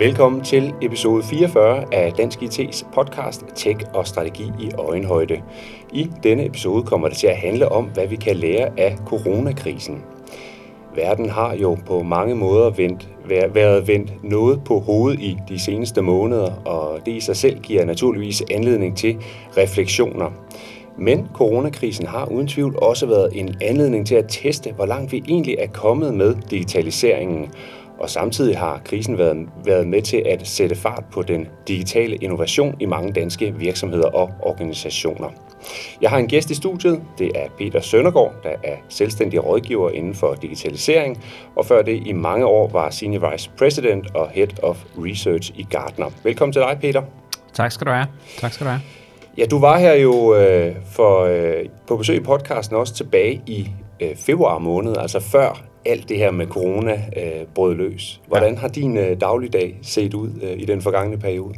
Velkommen 0.00 0.44
til 0.44 0.74
episode 0.82 1.22
44 1.22 1.94
af 1.94 2.12
Dansk 2.12 2.38
IT's 2.42 2.94
podcast 2.94 3.44
Tech 3.54 3.80
og 3.94 4.06
Strategi 4.06 4.52
i 4.60 4.70
Øjenhøjde. 4.78 5.42
I 5.92 6.10
denne 6.22 6.46
episode 6.46 6.82
kommer 6.82 7.08
det 7.08 7.16
til 7.16 7.26
at 7.26 7.36
handle 7.36 7.68
om, 7.68 7.84
hvad 7.84 8.06
vi 8.06 8.16
kan 8.16 8.36
lære 8.36 8.68
af 8.78 8.96
coronakrisen. 9.06 10.02
Verden 10.94 11.30
har 11.30 11.54
jo 11.54 11.76
på 11.86 12.02
mange 12.02 12.34
måder 12.34 12.70
vendt, 12.70 13.08
været 13.54 13.88
vendt 13.88 14.24
noget 14.24 14.64
på 14.64 14.78
hovedet 14.78 15.20
i 15.20 15.38
de 15.48 15.58
seneste 15.58 16.02
måneder, 16.02 16.52
og 16.64 16.98
det 17.06 17.12
i 17.12 17.20
sig 17.20 17.36
selv 17.36 17.60
giver 17.60 17.84
naturligvis 17.84 18.42
anledning 18.50 18.96
til 18.96 19.16
refleksioner. 19.56 20.30
Men 20.98 21.28
coronakrisen 21.34 22.06
har 22.06 22.26
uden 22.26 22.48
tvivl 22.48 22.76
også 22.82 23.06
været 23.06 23.28
en 23.32 23.56
anledning 23.60 24.06
til 24.06 24.14
at 24.14 24.24
teste, 24.28 24.72
hvor 24.72 24.86
langt 24.86 25.12
vi 25.12 25.22
egentlig 25.28 25.56
er 25.58 25.66
kommet 25.66 26.14
med 26.14 26.34
digitaliseringen, 26.50 27.50
og 28.00 28.10
samtidig 28.10 28.58
har 28.58 28.80
krisen 28.84 29.18
været, 29.18 29.48
været 29.64 29.86
med 29.86 30.02
til 30.02 30.22
at 30.26 30.48
sætte 30.48 30.76
fart 30.76 31.04
på 31.12 31.22
den 31.22 31.48
digitale 31.68 32.16
innovation 32.16 32.76
i 32.80 32.86
mange 32.86 33.12
danske 33.12 33.54
virksomheder 33.54 34.06
og 34.06 34.30
organisationer. 34.40 35.28
Jeg 36.00 36.10
har 36.10 36.18
en 36.18 36.28
gæst 36.28 36.50
i 36.50 36.54
studiet. 36.54 37.02
Det 37.18 37.30
er 37.34 37.48
Peter 37.58 37.80
Søndergaard, 37.80 38.34
der 38.42 38.50
er 38.64 38.76
selvstændig 38.88 39.46
rådgiver 39.46 39.90
inden 39.90 40.14
for 40.14 40.34
digitalisering, 40.34 41.24
og 41.56 41.66
før 41.66 41.82
det 41.82 42.06
i 42.06 42.12
mange 42.12 42.46
år 42.46 42.68
var 42.68 42.90
Senior 42.90 43.30
Vice 43.30 43.50
President 43.58 44.14
og 44.14 44.28
Head 44.30 44.62
of 44.62 44.84
Research 44.98 45.52
i 45.56 45.66
Gartner. 45.70 46.10
Velkommen 46.22 46.52
til 46.52 46.62
dig, 46.62 46.78
Peter. 46.80 47.02
Tak 47.54 47.72
skal 47.72 47.86
du 47.86 47.92
have. 47.92 48.06
Tak 48.38 48.52
skal 48.52 48.66
du 48.66 48.70
have. 48.70 48.82
Ja, 49.38 49.44
du 49.44 49.58
var 49.58 49.78
her 49.78 49.94
jo 49.94 50.34
øh, 50.34 50.76
for, 50.86 51.24
øh, 51.24 51.64
på 51.86 51.96
besøg 51.96 52.16
i 52.16 52.20
podcasten 52.20 52.76
også 52.76 52.94
tilbage 52.94 53.42
i 53.46 53.68
øh, 54.00 54.16
februar 54.16 54.58
måned, 54.58 54.96
altså 54.96 55.20
før 55.20 55.69
alt 55.84 56.08
det 56.08 56.16
her 56.16 56.30
med 56.30 56.46
corona 56.46 56.92
øh, 56.92 57.46
brød 57.54 57.74
løs. 57.74 58.20
Hvordan 58.28 58.54
ja. 58.54 58.60
har 58.60 58.68
din 58.68 58.96
øh, 58.96 59.20
dagligdag 59.20 59.78
set 59.82 60.14
ud 60.14 60.30
øh, 60.42 60.60
i 60.62 60.64
den 60.64 60.82
forgangne 60.82 61.18
periode? 61.18 61.54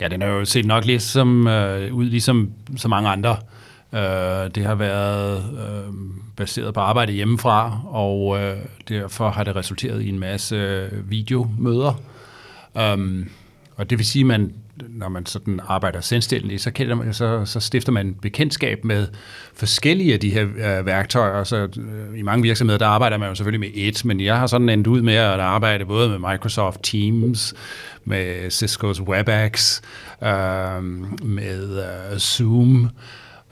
Ja, 0.00 0.08
den 0.08 0.22
har 0.22 0.28
jo 0.28 0.44
set 0.44 0.66
nok 0.66 0.84
lidt 0.84 1.02
som, 1.02 1.46
øh, 1.46 1.94
ud 1.94 2.04
ligesom 2.04 2.52
så 2.76 2.88
mange 2.88 3.08
andre. 3.08 3.36
Øh, 3.92 4.50
det 4.54 4.64
har 4.64 4.74
været 4.74 5.38
øh, 5.38 5.94
baseret 6.36 6.74
på 6.74 6.80
arbejde 6.80 7.12
hjemmefra, 7.12 7.80
og 7.86 8.38
øh, 8.38 8.56
derfor 8.88 9.30
har 9.30 9.44
det 9.44 9.56
resulteret 9.56 10.02
i 10.02 10.08
en 10.08 10.18
masse 10.18 10.56
øh, 10.56 11.10
videomøder. 11.10 12.00
Um, 12.94 13.28
og 13.76 13.90
det 13.90 13.98
vil 13.98 14.06
sige, 14.06 14.22
at 14.22 14.26
man 14.26 14.52
når 14.88 15.08
man 15.08 15.26
sådan 15.26 15.60
arbejder 15.68 16.00
selvstændigt, 16.00 16.62
så, 16.62 16.70
kender 16.70 16.94
man, 16.94 17.14
så, 17.14 17.44
så 17.44 17.60
stifter 17.60 17.92
man 17.92 18.14
bekendtskab 18.14 18.84
med 18.84 19.06
forskellige 19.54 20.12
af 20.12 20.20
de 20.20 20.30
her 20.30 20.42
øh, 20.42 20.86
værktøjer. 20.86 21.44
Så, 21.44 21.56
øh, 21.56 22.18
I 22.18 22.22
mange 22.22 22.42
virksomheder, 22.42 22.78
der 22.78 22.86
arbejder 22.86 23.18
man 23.18 23.28
jo 23.28 23.34
selvfølgelig 23.34 23.60
med 23.60 23.70
et, 23.74 24.04
men 24.04 24.20
jeg 24.20 24.38
har 24.38 24.46
sådan 24.46 24.68
endt 24.68 24.86
ud 24.86 25.02
med 25.02 25.14
at 25.14 25.40
arbejde 25.40 25.84
både 25.84 26.08
med 26.08 26.18
Microsoft 26.32 26.80
Teams, 26.82 27.54
med 28.04 28.46
Cisco's 28.46 29.02
WebEx, 29.02 29.80
øh, 30.22 30.82
med 31.24 31.84
øh, 32.12 32.18
Zoom, 32.18 32.90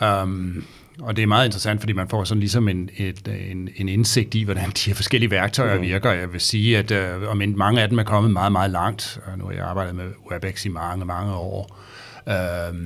øh, 0.03 0.63
og 1.01 1.17
det 1.17 1.23
er 1.23 1.27
meget 1.27 1.45
interessant, 1.45 1.81
fordi 1.81 1.93
man 1.93 2.09
får 2.09 2.25
sådan 2.25 2.41
ligesom 2.41 2.69
en, 2.69 2.91
et, 2.97 3.29
en, 3.51 3.69
en 3.77 3.89
indsigt 3.89 4.35
i, 4.35 4.43
hvordan 4.43 4.71
de 4.71 4.81
her 4.87 4.95
forskellige 4.95 5.31
værktøjer 5.31 5.77
mm. 5.77 5.83
virker. 5.83 6.13
Jeg 6.13 6.33
vil 6.33 6.41
sige, 6.41 6.79
at 6.79 6.93
uh, 7.23 7.29
om 7.31 7.43
mange 7.57 7.83
af 7.83 7.89
dem 7.89 7.99
er 7.99 8.03
kommet 8.03 8.33
meget, 8.33 8.53
meget 8.53 8.71
langt. 8.71 9.21
Og 9.27 9.39
nu 9.39 9.45
har 9.45 9.53
jeg 9.53 9.65
arbejdet 9.65 9.95
med 9.95 10.05
WebEx 10.31 10.65
i 10.65 10.69
mange, 10.69 11.05
mange 11.05 11.35
år. 11.35 11.79
Uh, 12.27 12.77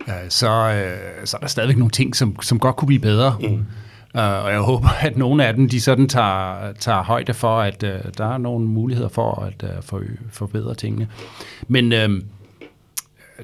uh, 0.00 0.14
så, 0.28 0.48
uh, 0.48 1.24
så 1.24 1.36
er 1.36 1.40
der 1.40 1.46
stadigvæk 1.46 1.76
nogle 1.76 1.90
ting, 1.90 2.16
som, 2.16 2.42
som 2.42 2.58
godt 2.58 2.76
kunne 2.76 2.86
blive 2.86 3.00
bedre. 3.00 3.36
Mm. 3.40 3.54
Uh, 4.14 4.44
og 4.44 4.52
jeg 4.52 4.60
håber, 4.60 4.88
at 5.00 5.16
nogle 5.16 5.46
af 5.46 5.54
dem, 5.54 5.68
de 5.68 5.80
sådan 5.80 6.08
tager, 6.08 6.72
tager 6.72 7.02
højde 7.02 7.34
for, 7.34 7.60
at 7.60 7.82
uh, 7.82 8.12
der 8.18 8.34
er 8.34 8.38
nogle 8.38 8.66
muligheder 8.66 9.08
for 9.08 9.42
at 9.42 9.62
uh, 9.62 9.82
for, 9.82 10.02
forbedre 10.30 10.74
tingene. 10.74 11.08
Men... 11.68 11.92
Uh, 11.92 12.24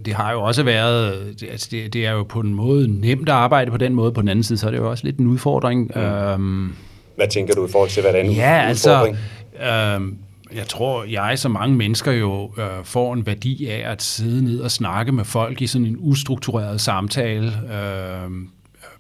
det 0.04 0.14
har 0.14 0.32
jo 0.32 0.42
også 0.42 0.62
været, 0.62 1.36
altså 1.50 1.68
det, 1.70 1.92
det 1.92 2.06
er 2.06 2.12
jo 2.12 2.22
på 2.22 2.40
en 2.40 2.54
måde 2.54 3.00
nemt 3.00 3.28
at 3.28 3.34
arbejde 3.34 3.70
på 3.70 3.76
den 3.76 3.94
måde, 3.94 4.12
på 4.12 4.20
den 4.20 4.28
anden 4.28 4.42
side, 4.42 4.58
så 4.58 4.66
er 4.66 4.70
det 4.70 4.78
jo 4.78 4.90
også 4.90 5.04
lidt 5.04 5.18
en 5.18 5.26
udfordring. 5.26 5.90
Mm. 5.94 6.00
Øhm, 6.00 6.72
hvad 7.16 7.28
tænker 7.28 7.54
du 7.54 7.66
i 7.66 7.70
forhold 7.70 7.90
til, 7.90 8.02
hvad 8.02 8.12
det 8.12 8.20
er 8.20 8.24
en 8.24 8.32
ja, 8.32 8.62
altså, 8.68 8.90
udfordring? 8.90 9.16
Altså, 9.58 9.94
øhm, 9.94 10.18
jeg 10.54 10.66
tror, 10.68 11.04
jeg 11.04 11.38
som 11.38 11.50
mange 11.50 11.76
mennesker 11.76 12.12
jo 12.12 12.52
øh, 12.58 12.84
får 12.84 13.14
en 13.14 13.26
værdi 13.26 13.66
af 13.66 13.90
at 13.90 14.02
sidde 14.02 14.44
ned 14.44 14.60
og 14.60 14.70
snakke 14.70 15.12
med 15.12 15.24
folk 15.24 15.62
i 15.62 15.66
sådan 15.66 15.86
en 15.86 15.96
ustruktureret 15.98 16.80
samtale, 16.80 17.46
øh, 17.46 18.30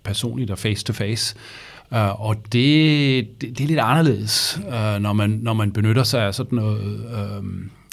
personligt 0.04 0.50
og 0.50 0.58
face 0.58 0.84
to 0.84 0.92
face. 0.92 1.36
Uh, 1.90 2.26
og 2.26 2.36
det, 2.36 3.40
det, 3.40 3.58
det 3.58 3.60
er 3.60 3.66
lidt 3.66 3.80
anderledes, 3.80 4.60
uh, 4.66 5.02
når, 5.02 5.12
man, 5.12 5.30
når 5.42 5.52
man 5.52 5.72
benytter 5.72 6.02
sig 6.02 6.22
af 6.22 6.34
sådan 6.34 6.56
noget, 6.56 7.00
uh, 7.38 7.44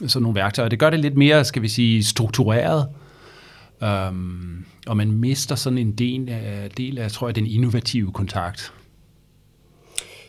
sådan 0.08 0.24
nogle 0.24 0.36
værktøjer. 0.36 0.70
Det 0.70 0.80
gør 0.80 0.90
det 0.90 1.00
lidt 1.00 1.18
mere, 1.18 1.46
skal 1.46 1.62
vi 1.62 1.68
sige, 1.68 2.04
struktureret. 2.04 2.88
Um, 3.82 4.66
og 4.88 4.98
man 4.98 5.12
mister 5.12 5.56
sådan 5.56 5.78
en 5.78 5.92
del 5.92 6.30
af, 6.30 6.70
del 6.78 6.98
af 6.98 7.12
tror 7.12 7.28
jeg, 7.28 7.36
den 7.36 7.46
innovative 7.46 8.12
kontakt. 8.12 8.74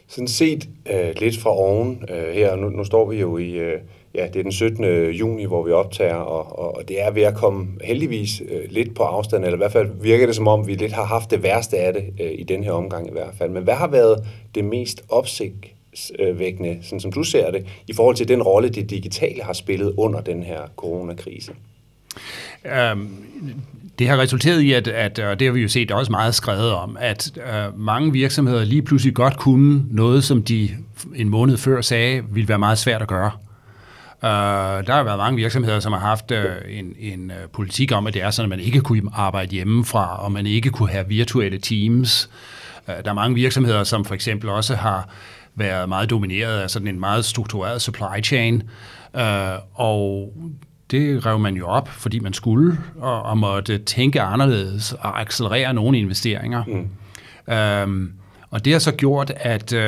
Sådan 0.08 0.28
set 0.28 0.68
uh, 0.90 1.20
lidt 1.20 1.38
fra 1.38 1.50
oven 1.50 2.04
uh, 2.10 2.34
her, 2.34 2.56
nu, 2.56 2.68
nu 2.68 2.84
står 2.84 3.10
vi 3.10 3.20
jo 3.20 3.38
i, 3.38 3.60
uh, 3.60 3.80
ja, 4.14 4.26
det 4.26 4.36
er 4.36 4.42
den 4.42 4.52
17. 4.52 4.84
juni, 5.10 5.44
hvor 5.44 5.64
vi 5.64 5.72
optager, 5.72 6.14
og, 6.14 6.58
og, 6.58 6.76
og 6.76 6.88
det 6.88 7.02
er 7.02 7.10
ved 7.10 7.22
at 7.22 7.34
komme 7.34 7.66
heldigvis 7.84 8.40
uh, 8.40 8.70
lidt 8.70 8.94
på 8.94 9.02
afstand, 9.02 9.44
eller 9.44 9.56
i 9.56 9.58
hvert 9.58 9.72
fald 9.72 9.90
virker 10.02 10.26
det 10.26 10.36
som 10.36 10.48
om, 10.48 10.66
vi 10.66 10.74
lidt 10.74 10.92
har 10.92 11.04
haft 11.04 11.30
det 11.30 11.42
værste 11.42 11.78
af 11.78 11.92
det 11.92 12.04
uh, 12.20 12.40
i 12.40 12.42
den 12.42 12.64
her 12.64 12.72
omgang 12.72 13.08
i 13.08 13.12
hvert 13.12 13.34
fald. 13.38 13.50
Men 13.50 13.62
hvad 13.62 13.74
har 13.74 13.88
været 13.88 14.26
det 14.54 14.64
mest 14.64 15.02
opsigt 15.08 15.75
vækkende, 16.34 16.78
sådan 16.82 17.00
som 17.00 17.12
du 17.12 17.22
ser 17.22 17.50
det, 17.50 17.66
i 17.86 17.92
forhold 17.92 18.16
til 18.16 18.28
den 18.28 18.42
rolle, 18.42 18.68
det 18.68 18.90
digitale 18.90 19.42
har 19.42 19.52
spillet 19.52 19.94
under 19.96 20.20
den 20.20 20.42
her 20.42 20.60
coronakrise? 20.76 21.52
Um, 22.92 23.24
det 23.98 24.08
har 24.08 24.18
resulteret 24.18 24.60
i, 24.60 24.72
at, 24.72 24.88
at 24.88 25.18
og 25.18 25.40
det 25.40 25.46
har 25.46 25.52
vi 25.52 25.60
jo 25.60 25.68
set 25.68 25.90
også 25.90 26.12
meget 26.12 26.34
skrevet 26.34 26.72
om, 26.72 26.96
at 27.00 27.30
uh, 27.36 27.80
mange 27.80 28.12
virksomheder 28.12 28.64
lige 28.64 28.82
pludselig 28.82 29.14
godt 29.14 29.36
kunne 29.36 29.84
noget, 29.90 30.24
som 30.24 30.42
de 30.42 30.70
en 31.16 31.28
måned 31.28 31.56
før 31.56 31.80
sagde, 31.80 32.22
ville 32.30 32.48
være 32.48 32.58
meget 32.58 32.78
svært 32.78 33.02
at 33.02 33.08
gøre. 33.08 33.30
Uh, 34.22 34.86
der 34.86 34.92
har 34.92 35.02
været 35.02 35.18
mange 35.18 35.36
virksomheder, 35.36 35.80
som 35.80 35.92
har 35.92 36.00
haft 36.00 36.30
uh, 36.30 36.38
en, 36.68 36.94
en 36.98 37.30
uh, 37.30 37.50
politik 37.52 37.92
om, 37.92 38.06
at 38.06 38.14
det 38.14 38.22
er 38.22 38.30
sådan, 38.30 38.52
at 38.52 38.58
man 38.58 38.66
ikke 38.66 38.80
kunne 38.80 39.02
arbejde 39.14 39.50
hjemmefra, 39.54 40.24
og 40.24 40.32
man 40.32 40.46
ikke 40.46 40.70
kunne 40.70 40.88
have 40.88 41.08
virtuelle 41.08 41.58
teams. 41.58 42.30
Uh, 42.88 42.94
der 43.04 43.10
er 43.10 43.14
mange 43.14 43.34
virksomheder, 43.34 43.84
som 43.84 44.04
for 44.04 44.14
eksempel 44.14 44.48
også 44.48 44.74
har 44.74 45.08
været 45.56 45.88
meget 45.88 46.10
domineret 46.10 46.60
af 46.60 46.70
sådan 46.70 46.88
en 46.88 47.00
meget 47.00 47.24
struktureret 47.24 47.82
supply 47.82 48.22
chain, 48.22 48.62
uh, 49.14 49.20
og 49.74 50.32
det 50.90 51.26
rev 51.26 51.38
man 51.38 51.54
jo 51.54 51.66
op, 51.66 51.88
fordi 51.88 52.18
man 52.18 52.32
skulle, 52.32 52.78
og, 52.96 53.22
og 53.22 53.38
måtte 53.38 53.78
tænke 53.78 54.20
anderledes 54.20 54.92
og 54.92 55.20
accelerere 55.20 55.74
nogle 55.74 55.98
investeringer. 55.98 56.64
Mm. 56.64 56.88
Um, 57.54 58.12
og 58.50 58.64
det 58.64 58.72
har 58.72 58.80
så 58.80 58.92
gjort, 58.92 59.32
at 59.36 59.72
uh, 59.72 59.78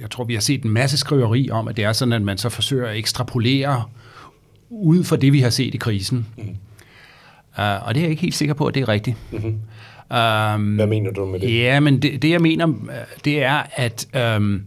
jeg 0.00 0.10
tror, 0.10 0.24
vi 0.24 0.34
har 0.34 0.40
set 0.40 0.62
en 0.62 0.70
masse 0.70 0.98
skriveri 0.98 1.50
om, 1.50 1.68
at 1.68 1.76
det 1.76 1.84
er 1.84 1.92
sådan, 1.92 2.12
at 2.12 2.22
man 2.22 2.38
så 2.38 2.48
forsøger 2.48 2.88
at 2.88 2.96
ekstrapolere 2.96 3.84
ud 4.70 5.04
fra 5.04 5.16
det, 5.16 5.32
vi 5.32 5.40
har 5.40 5.50
set 5.50 5.74
i 5.74 5.76
krisen. 5.76 6.26
Mm. 6.36 6.56
Uh, 7.58 7.86
og 7.86 7.94
det 7.94 8.00
er 8.00 8.04
jeg 8.04 8.10
ikke 8.10 8.22
helt 8.22 8.34
sikker 8.34 8.54
på, 8.54 8.66
at 8.66 8.74
det 8.74 8.82
er 8.82 8.88
rigtigt. 8.88 9.16
Mm-hmm. 9.30 9.48
Um, 9.48 10.74
Hvad 10.74 10.86
mener 10.86 11.10
du 11.10 11.26
med 11.26 11.40
det? 11.40 11.58
Ja, 11.58 11.80
men 11.80 12.02
det, 12.02 12.22
det 12.22 12.30
jeg 12.30 12.40
mener, 12.40 12.74
det 13.24 13.42
er, 13.42 13.62
at 13.74 14.06
um, 14.38 14.62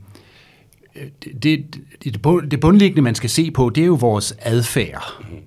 det, 1.43 1.63
det, 2.03 2.23
det 2.51 2.59
bundliggende, 2.59 3.01
man 3.01 3.15
skal 3.15 3.29
se 3.29 3.51
på, 3.51 3.69
det 3.69 3.81
er 3.81 3.85
jo 3.85 3.93
vores 3.93 4.35
adfærd. 4.41 5.13
Mm. 5.19 5.37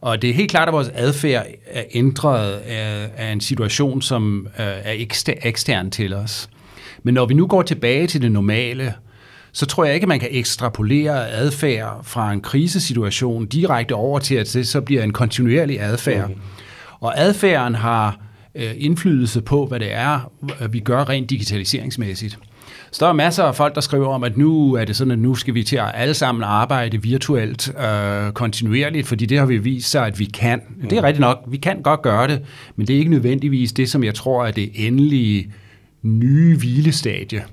Og 0.00 0.22
det 0.22 0.30
er 0.30 0.34
helt 0.34 0.50
klart, 0.50 0.68
at 0.68 0.74
vores 0.74 0.90
adfærd 0.94 1.46
er 1.66 1.82
ændret 1.94 2.52
af, 2.52 3.10
af 3.16 3.32
en 3.32 3.40
situation, 3.40 4.02
som 4.02 4.46
uh, 4.58 4.64
er 4.64 5.06
ekstern 5.42 5.90
til 5.90 6.14
os. 6.14 6.50
Men 7.02 7.14
når 7.14 7.26
vi 7.26 7.34
nu 7.34 7.46
går 7.46 7.62
tilbage 7.62 8.06
til 8.06 8.22
det 8.22 8.32
normale, 8.32 8.94
så 9.52 9.66
tror 9.66 9.84
jeg 9.84 9.94
ikke, 9.94 10.04
at 10.04 10.08
man 10.08 10.20
kan 10.20 10.28
ekstrapolere 10.30 11.30
adfærd 11.30 12.00
fra 12.04 12.32
en 12.32 12.40
krisesituation 12.40 13.46
direkte 13.46 13.94
over 13.94 14.18
til, 14.18 14.34
at 14.34 14.50
det 14.54 14.68
så 14.68 14.80
bliver 14.80 15.02
en 15.02 15.12
kontinuerlig 15.12 15.80
adfærd. 15.80 16.28
Mm. 16.28 16.34
Og 17.02 17.20
adfærden 17.20 17.74
har 17.74 18.20
øh, 18.54 18.70
indflydelse 18.76 19.40
på, 19.40 19.66
hvad 19.66 19.80
det 19.80 19.92
er, 19.92 20.32
vi 20.70 20.80
gør 20.80 21.08
rent 21.08 21.30
digitaliseringsmæssigt. 21.30 22.38
Så 22.90 23.04
der 23.04 23.08
er 23.08 23.12
masser 23.12 23.44
af 23.44 23.54
folk, 23.54 23.74
der 23.74 23.80
skriver 23.80 24.06
om, 24.06 24.24
at 24.24 24.36
nu 24.36 24.74
er 24.74 24.84
det 24.84 24.96
sådan, 24.96 25.10
at 25.10 25.18
nu 25.18 25.34
skal 25.34 25.54
vi 25.54 25.62
til 25.62 25.76
at 25.76 25.90
alle 25.94 26.14
sammen 26.14 26.44
arbejde 26.44 27.02
virtuelt 27.02 27.72
øh, 27.78 28.32
kontinuerligt, 28.32 29.06
fordi 29.06 29.26
det 29.26 29.38
har 29.38 29.46
vi 29.46 29.58
vist 29.58 29.90
sig, 29.90 30.06
at 30.06 30.18
vi 30.18 30.24
kan. 30.24 30.62
Mm. 30.68 30.88
Det 30.88 30.98
er 30.98 31.02
rigtigt 31.02 31.20
nok, 31.20 31.44
vi 31.46 31.56
kan 31.56 31.82
godt 31.82 32.02
gøre 32.02 32.28
det, 32.28 32.42
men 32.76 32.86
det 32.86 32.94
er 32.94 32.98
ikke 32.98 33.10
nødvendigvis 33.10 33.72
det, 33.72 33.90
som 33.90 34.04
jeg 34.04 34.14
tror 34.14 34.46
er 34.46 34.50
det 34.50 34.70
endelige 34.74 35.52
nye 36.02 36.58
hvilestadie 36.58 37.44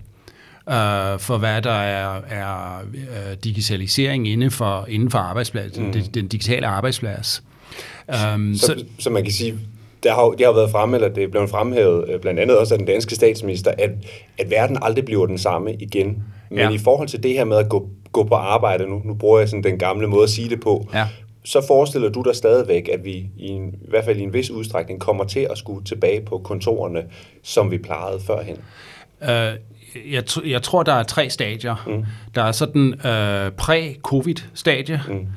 øh, 0.69 1.19
for 1.19 1.37
hvad 1.37 1.61
der 1.61 1.71
er, 1.71 2.21
er 2.29 2.81
uh, 2.83 3.33
digitalisering 3.43 4.27
inden 4.27 4.51
for, 4.51 4.85
inden 4.89 5.11
for 5.11 5.19
arbejdspladsen, 5.19 5.85
mm. 5.85 5.91
den, 5.91 6.03
den 6.03 6.27
digitale 6.27 6.67
arbejdsplads. 6.67 7.43
Um, 8.35 8.55
så, 8.55 8.65
så, 8.65 8.85
så 8.99 9.09
man 9.09 9.23
kan 9.23 9.31
sige, 9.33 9.59
der 10.03 10.13
har, 10.13 10.29
det 10.29 10.45
har 10.45 10.53
været 10.53 10.71
fremme, 10.71 10.97
eller 10.97 11.09
det 11.09 11.23
er 11.23 11.27
blevet 11.27 11.49
fremhævet, 11.49 12.09
øh, 12.09 12.19
blandt 12.19 12.39
andet 12.39 12.57
også 12.57 12.73
af 12.73 12.77
den 12.77 12.87
danske 12.87 13.15
statsminister, 13.15 13.71
at, 13.77 13.89
at 14.37 14.49
verden 14.49 14.77
aldrig 14.81 15.05
bliver 15.05 15.25
den 15.25 15.37
samme 15.37 15.73
igen. 15.73 16.23
Men 16.49 16.59
ja. 16.59 16.69
i 16.69 16.77
forhold 16.77 17.07
til 17.07 17.23
det 17.23 17.33
her 17.33 17.45
med 17.45 17.57
at 17.57 17.69
gå, 17.69 17.89
gå 18.11 18.23
på 18.23 18.35
arbejde, 18.35 18.87
nu, 18.87 19.01
nu 19.05 19.13
bruger 19.13 19.39
jeg 19.39 19.49
sådan 19.49 19.63
den 19.63 19.77
gamle 19.79 20.07
måde 20.07 20.23
at 20.23 20.29
sige 20.29 20.49
det 20.49 20.59
på, 20.59 20.87
Ja. 20.93 21.07
så 21.45 21.67
forestiller 21.67 22.09
du 22.09 22.21
dig 22.21 22.35
stadigvæk, 22.35 22.89
at 22.93 23.05
vi 23.05 23.29
i, 23.37 23.47
en, 23.47 23.67
i 23.67 23.89
hvert 23.89 24.05
fald 24.05 24.17
i 24.17 24.21
en 24.21 24.33
vis 24.33 24.51
udstrækning 24.51 24.99
kommer 24.99 25.23
til 25.23 25.47
at 25.51 25.57
skulle 25.57 25.85
tilbage 25.85 26.21
på 26.21 26.37
kontorerne, 26.37 27.03
som 27.43 27.71
vi 27.71 27.77
plejede 27.77 28.19
førhen. 28.27 28.57
Øh, 29.21 29.53
jeg, 30.11 30.23
jeg 30.45 30.61
tror, 30.63 30.83
der 30.83 30.93
er 30.93 31.03
tre 31.03 31.29
stadier. 31.29 31.83
Mm. 31.87 32.05
Der 32.35 32.43
er 32.43 32.51
sådan 32.51 32.93
øh, 33.05 33.51
præ-covid-stadie, 33.51 35.01
mm. 35.07 35.27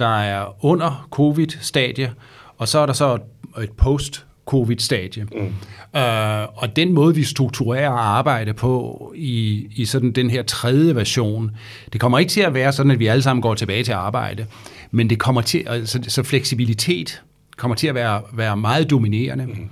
Der 0.00 0.20
er 0.20 0.64
under 0.64 1.08
covid-stadie, 1.10 2.12
og 2.58 2.68
så 2.68 2.78
er 2.78 2.86
der 2.86 2.92
så 2.92 3.14
et, 3.14 3.22
et 3.62 3.70
post-covid-stadie. 3.70 5.24
Mm. 5.32 6.00
Øh, 6.00 6.46
og 6.54 6.76
den 6.76 6.92
måde, 6.92 7.14
vi 7.14 7.24
strukturerer 7.24 7.90
arbejde 7.90 8.54
på 8.54 9.12
i, 9.16 9.66
i 9.76 9.84
sådan 9.84 10.12
den 10.12 10.30
her 10.30 10.42
tredje 10.42 10.96
version, 10.96 11.50
det 11.92 12.00
kommer 12.00 12.18
ikke 12.18 12.30
til 12.30 12.40
at 12.40 12.54
være 12.54 12.72
sådan, 12.72 12.92
at 12.92 12.98
vi 12.98 13.06
alle 13.06 13.22
sammen 13.22 13.42
går 13.42 13.54
tilbage 13.54 13.84
til 13.84 13.92
arbejde, 13.92 14.46
men 14.90 15.10
det 15.10 15.18
kommer 15.18 15.40
til, 15.40 15.64
altså, 15.66 16.00
så 16.08 16.22
fleksibilitet 16.22 17.22
kommer 17.56 17.74
til 17.74 17.86
at 17.86 17.94
være, 17.94 18.22
være 18.32 18.56
meget 18.56 18.90
dominerende. 18.90 19.46
Mm. 19.46 19.70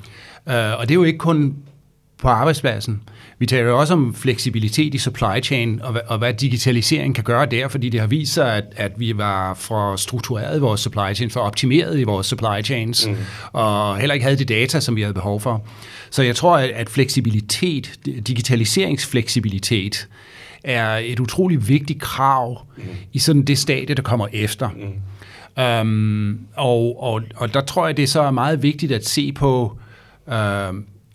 Øh, 0.53 0.79
og 0.79 0.89
det 0.89 0.91
er 0.91 0.95
jo 0.95 1.05
ikke 1.05 1.19
kun 1.19 1.57
på 2.19 2.29
arbejdspladsen. 2.29 3.03
Vi 3.41 3.47
taler 3.47 3.69
jo 3.69 3.79
også 3.79 3.95
om 3.95 4.15
fleksibilitet 4.15 4.95
i 4.95 4.99
supply 4.99 5.43
chain, 5.43 5.83
og 5.83 5.93
hvad, 5.93 6.01
og 6.07 6.19
hvad 6.19 6.35
digitalisering 6.35 7.15
kan 7.15 7.25
gøre 7.25 7.47
der, 7.47 7.69
fordi 7.69 7.89
det 7.89 8.01
har 8.01 8.07
vist 8.07 8.35
sig, 8.35 8.57
at, 8.57 8.65
at 8.77 8.93
vi 8.97 9.17
var 9.17 9.55
for 9.55 9.97
struktureret 9.97 10.57
i 10.57 10.61
vores 10.61 10.81
supply 10.81 11.15
chain, 11.15 11.31
for 11.31 11.41
optimeret 11.41 11.99
i 11.99 12.03
vores 12.03 12.27
supply 12.27 12.65
chains, 12.65 13.09
mm. 13.09 13.17
og 13.53 13.97
heller 13.97 14.15
ikke 14.15 14.25
havde 14.25 14.39
det 14.39 14.49
data, 14.49 14.81
som 14.81 14.97
vi 14.97 15.01
havde 15.01 15.15
behov 15.15 15.41
for. 15.41 15.67
Så 16.11 16.23
jeg 16.23 16.37
tror, 16.37 16.57
at, 16.57 16.71
at 16.71 16.89
fleksibilitet, 16.89 17.93
digitaliseringsfleksibilitet, 18.27 20.09
er 20.65 20.97
et 20.97 21.21
utroligt 21.21 21.69
vigtigt 21.69 22.01
krav 22.01 22.67
mm. 22.77 22.83
i 23.13 23.19
sådan 23.19 23.43
det 23.43 23.59
stadie, 23.59 23.95
der 23.95 24.03
kommer 24.03 24.27
efter. 24.33 24.69
Mm. 24.69 25.63
Um, 25.63 26.39
og, 26.57 27.03
og, 27.03 27.23
og 27.37 27.55
der 27.55 27.61
tror 27.61 27.87
jeg, 27.87 27.97
det 27.97 28.09
så 28.09 28.23
er 28.23 28.31
meget 28.31 28.63
vigtigt 28.63 28.93
at 28.93 29.07
se 29.07 29.33
på, 29.33 29.79
uh, 30.27 30.35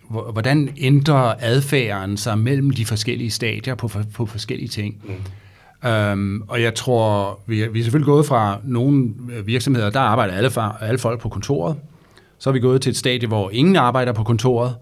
hvordan 0.09 0.69
ændrer 0.77 1.33
adfærden 1.39 2.17
sig 2.17 2.38
mellem 2.38 2.69
de 2.69 2.85
forskellige 2.85 3.31
stadier 3.31 3.75
på, 3.75 3.89
på 4.15 4.25
forskellige 4.25 4.67
ting. 4.69 4.95
Mm. 5.03 5.13
Um, 5.89 6.44
og 6.47 6.61
jeg 6.61 6.75
tror, 6.75 7.39
vi 7.47 7.61
er, 7.61 7.69
vi 7.69 7.79
er 7.79 7.83
selvfølgelig 7.83 8.05
gået 8.05 8.25
fra 8.25 8.59
nogle 8.63 9.09
virksomheder, 9.45 9.89
der 9.89 10.00
arbejder 10.00 10.33
alle, 10.33 10.51
alle 10.81 10.97
folk 10.97 11.21
på 11.21 11.29
kontoret. 11.29 11.75
Så 12.39 12.50
er 12.50 12.53
vi 12.53 12.59
gået 12.59 12.81
til 12.81 12.89
et 12.89 12.97
stadie, 12.97 13.27
hvor 13.27 13.50
ingen 13.50 13.75
arbejder 13.75 14.13
på 14.13 14.23
kontoret. 14.23 14.75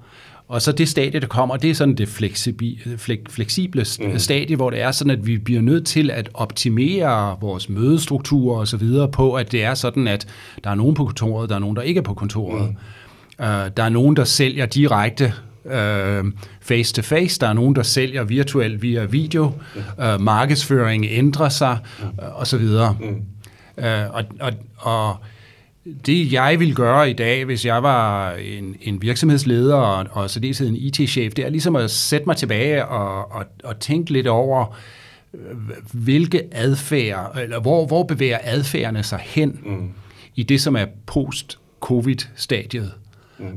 Og 0.47 0.62
så 0.62 0.71
det 0.71 0.89
stadie, 0.89 1.19
der 1.19 1.27
kommer, 1.27 1.57
det 1.57 1.69
er 1.69 1.73
sådan 1.73 1.95
det 1.95 2.07
fleksibi- 2.07 2.89
flek- 2.95 3.25
fleksible 3.29 3.85
mm. 4.00 4.19
stadie, 4.19 4.56
hvor 4.56 4.69
det 4.69 4.81
er 4.81 4.91
sådan, 4.91 5.12
at 5.12 5.27
vi 5.27 5.38
bliver 5.38 5.62
nødt 5.62 5.85
til 5.85 6.12
at 6.12 6.29
optimere 6.33 7.38
vores 7.41 7.69
mødestrukturer 7.69 8.59
og 8.59 8.68
så 8.68 8.77
videre 8.77 9.12
på, 9.12 9.33
at 9.33 9.51
det 9.51 9.63
er 9.63 9.73
sådan, 9.73 10.07
at 10.07 10.27
der 10.63 10.69
er 10.69 10.75
nogen 10.75 10.95
på 10.95 11.06
kontoret, 11.06 11.50
der 11.50 11.56
er 11.56 11.59
nogen, 11.59 11.75
der 11.75 11.81
ikke 11.81 11.97
er 11.97 12.01
på 12.01 12.13
kontoret. 12.13 12.69
Mm. 12.69 12.75
Uh, 13.41 13.47
der 13.47 13.83
er 13.83 13.89
nogen, 13.89 14.15
der 14.15 14.23
sælger 14.23 14.65
direkte 14.65 15.33
uh, 15.65 16.31
face 16.61 16.93
to 16.93 17.01
face. 17.01 17.39
Der 17.39 17.47
er 17.47 17.53
nogen, 17.53 17.75
der 17.75 17.83
sælger 17.83 18.23
virtuelt 18.23 18.81
via 18.81 19.05
video. 19.05 19.53
Uh, 19.97 20.21
markedsføring 20.21 21.05
ændrer 21.09 21.49
sig 21.49 21.77
uh, 22.01 22.39
og 22.39 22.47
så 22.47 22.57
videre. 22.57 22.97
Uh, 23.77 24.15
og, 24.15 24.23
og, 24.39 24.51
og 24.77 25.15
det 26.05 26.33
jeg 26.33 26.59
vil 26.59 26.75
gøre 26.75 27.09
i 27.09 27.13
dag, 27.13 27.45
hvis 27.45 27.65
jeg 27.65 27.83
var 27.83 28.31
en, 28.33 28.75
en 28.81 29.01
virksomhedsleder 29.01 29.75
og, 29.75 30.07
og 30.11 30.29
så 30.29 30.39
det 30.39 30.61
en 30.61 30.75
IT-chef, 30.75 31.33
det 31.33 31.45
er 31.45 31.49
ligesom 31.49 31.75
at 31.75 31.91
sætte 31.91 32.25
mig 32.25 32.37
tilbage 32.37 32.85
og, 32.85 33.31
og, 33.31 33.45
og 33.63 33.79
tænke 33.79 34.13
lidt 34.13 34.27
over, 34.27 34.77
øh, 35.33 35.57
hvilke 35.94 36.44
adfærd, 36.51 37.37
eller 37.41 37.59
hvor, 37.59 37.87
hvor 37.87 38.03
bevæger 38.03 38.37
adfærdene 38.44 39.03
sig 39.03 39.19
hen 39.23 39.59
mm. 39.65 39.89
i 40.35 40.44
det, 40.44 40.61
som 40.61 40.75
er 40.75 40.85
post-covid-stadiet. 41.05 42.91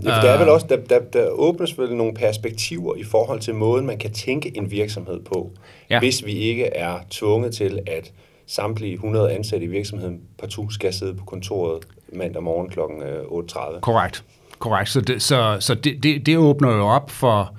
Ja, 0.05 0.17
for 0.17 0.23
der 0.23 0.31
er 0.31 0.39
vel 0.39 0.49
også, 0.49 0.67
der, 0.69 0.77
der, 0.77 0.99
der 0.99 1.29
åbnes 1.29 1.79
vel 1.79 1.97
nogle 1.97 2.15
perspektiver 2.15 2.95
i 2.97 3.05
forhold 3.05 3.41
til 3.41 3.55
måden, 3.55 3.87
man 3.87 3.99
kan 3.99 4.13
tænke 4.13 4.57
en 4.57 4.71
virksomhed 4.71 5.21
på, 5.21 5.51
Ja. 5.91 5.99
hvis 5.99 6.27
vi 6.27 6.33
ikke 6.33 6.65
er 6.65 6.99
tvunget 7.11 7.55
til, 7.55 7.81
at 7.87 8.13
samtlige 8.47 8.95
100 8.95 9.33
ansatte 9.33 9.67
i 9.67 9.69
virksomheden 9.69 10.21
partout 10.39 10.73
skal 10.73 10.93
sidde 10.93 11.15
på 11.15 11.25
kontoret 11.25 11.79
mandag 12.13 12.43
morgen 12.43 12.69
kl. 12.71 12.81
8.30. 12.81 13.81
Korrekt. 13.81 14.25
Korrekt. 14.59 14.91
Så, 14.91 15.01
det, 15.01 15.23
så, 15.23 15.57
så 15.61 15.75
det, 15.75 16.03
det, 16.03 16.27
det 16.27 16.39
åbner 16.39 16.77
jo 16.77 16.87
op 16.87 17.11
for 17.11 17.55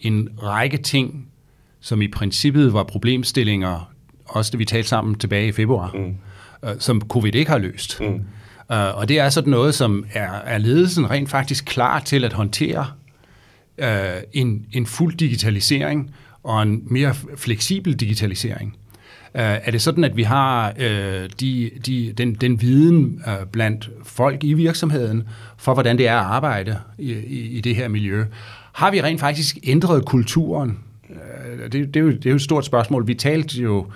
en 0.00 0.28
række 0.42 0.76
ting, 0.76 1.26
som 1.80 2.02
i 2.02 2.08
princippet 2.08 2.72
var 2.72 2.82
problemstillinger, 2.82 3.92
også 4.26 4.50
det 4.50 4.58
vi 4.58 4.64
talte 4.64 4.88
sammen 4.88 5.14
tilbage 5.14 5.48
i 5.48 5.52
februar, 5.52 5.92
mm. 5.94 6.16
øh, 6.68 6.74
som 6.78 7.02
covid 7.08 7.34
ikke 7.34 7.50
har 7.50 7.58
løst. 7.58 8.00
Mm. 8.00 8.20
Uh, 8.70 8.98
og 8.98 9.08
det 9.08 9.18
er 9.18 9.28
sådan 9.28 9.50
noget, 9.50 9.74
som 9.74 10.04
er, 10.12 10.32
er 10.32 10.58
ledelsen 10.58 11.10
rent 11.10 11.30
faktisk 11.30 11.64
klar 11.64 12.00
til 12.00 12.24
at 12.24 12.32
håndtere 12.32 12.86
uh, 13.78 13.86
en, 14.32 14.66
en 14.72 14.86
fuld 14.86 15.16
digitalisering 15.16 16.14
og 16.42 16.62
en 16.62 16.82
mere 16.86 17.14
fleksibel 17.36 17.94
digitalisering. 17.94 18.76
Uh, 19.34 19.40
er 19.40 19.70
det 19.70 19.82
sådan, 19.82 20.04
at 20.04 20.16
vi 20.16 20.22
har 20.22 20.72
uh, 20.76 20.84
de, 21.40 21.70
de, 21.86 22.12
den, 22.18 22.34
den 22.34 22.60
viden 22.60 23.22
uh, 23.26 23.46
blandt 23.52 23.90
folk 24.04 24.44
i 24.44 24.52
virksomheden 24.52 25.28
for, 25.58 25.74
hvordan 25.74 25.98
det 25.98 26.08
er 26.08 26.16
at 26.16 26.26
arbejde 26.26 26.78
i, 26.98 27.12
i, 27.12 27.40
i 27.40 27.60
det 27.60 27.76
her 27.76 27.88
miljø? 27.88 28.24
Har 28.72 28.90
vi 28.90 29.02
rent 29.02 29.20
faktisk 29.20 29.58
ændret 29.62 30.04
kulturen? 30.04 30.78
Uh, 31.08 31.62
det, 31.62 31.72
det, 31.72 31.96
er 31.96 32.00
jo, 32.00 32.10
det 32.10 32.26
er 32.26 32.30
jo 32.30 32.36
et 32.36 32.42
stort 32.42 32.64
spørgsmål. 32.64 33.06
Vi 33.06 33.14
talte 33.14 33.62
jo 33.62 33.86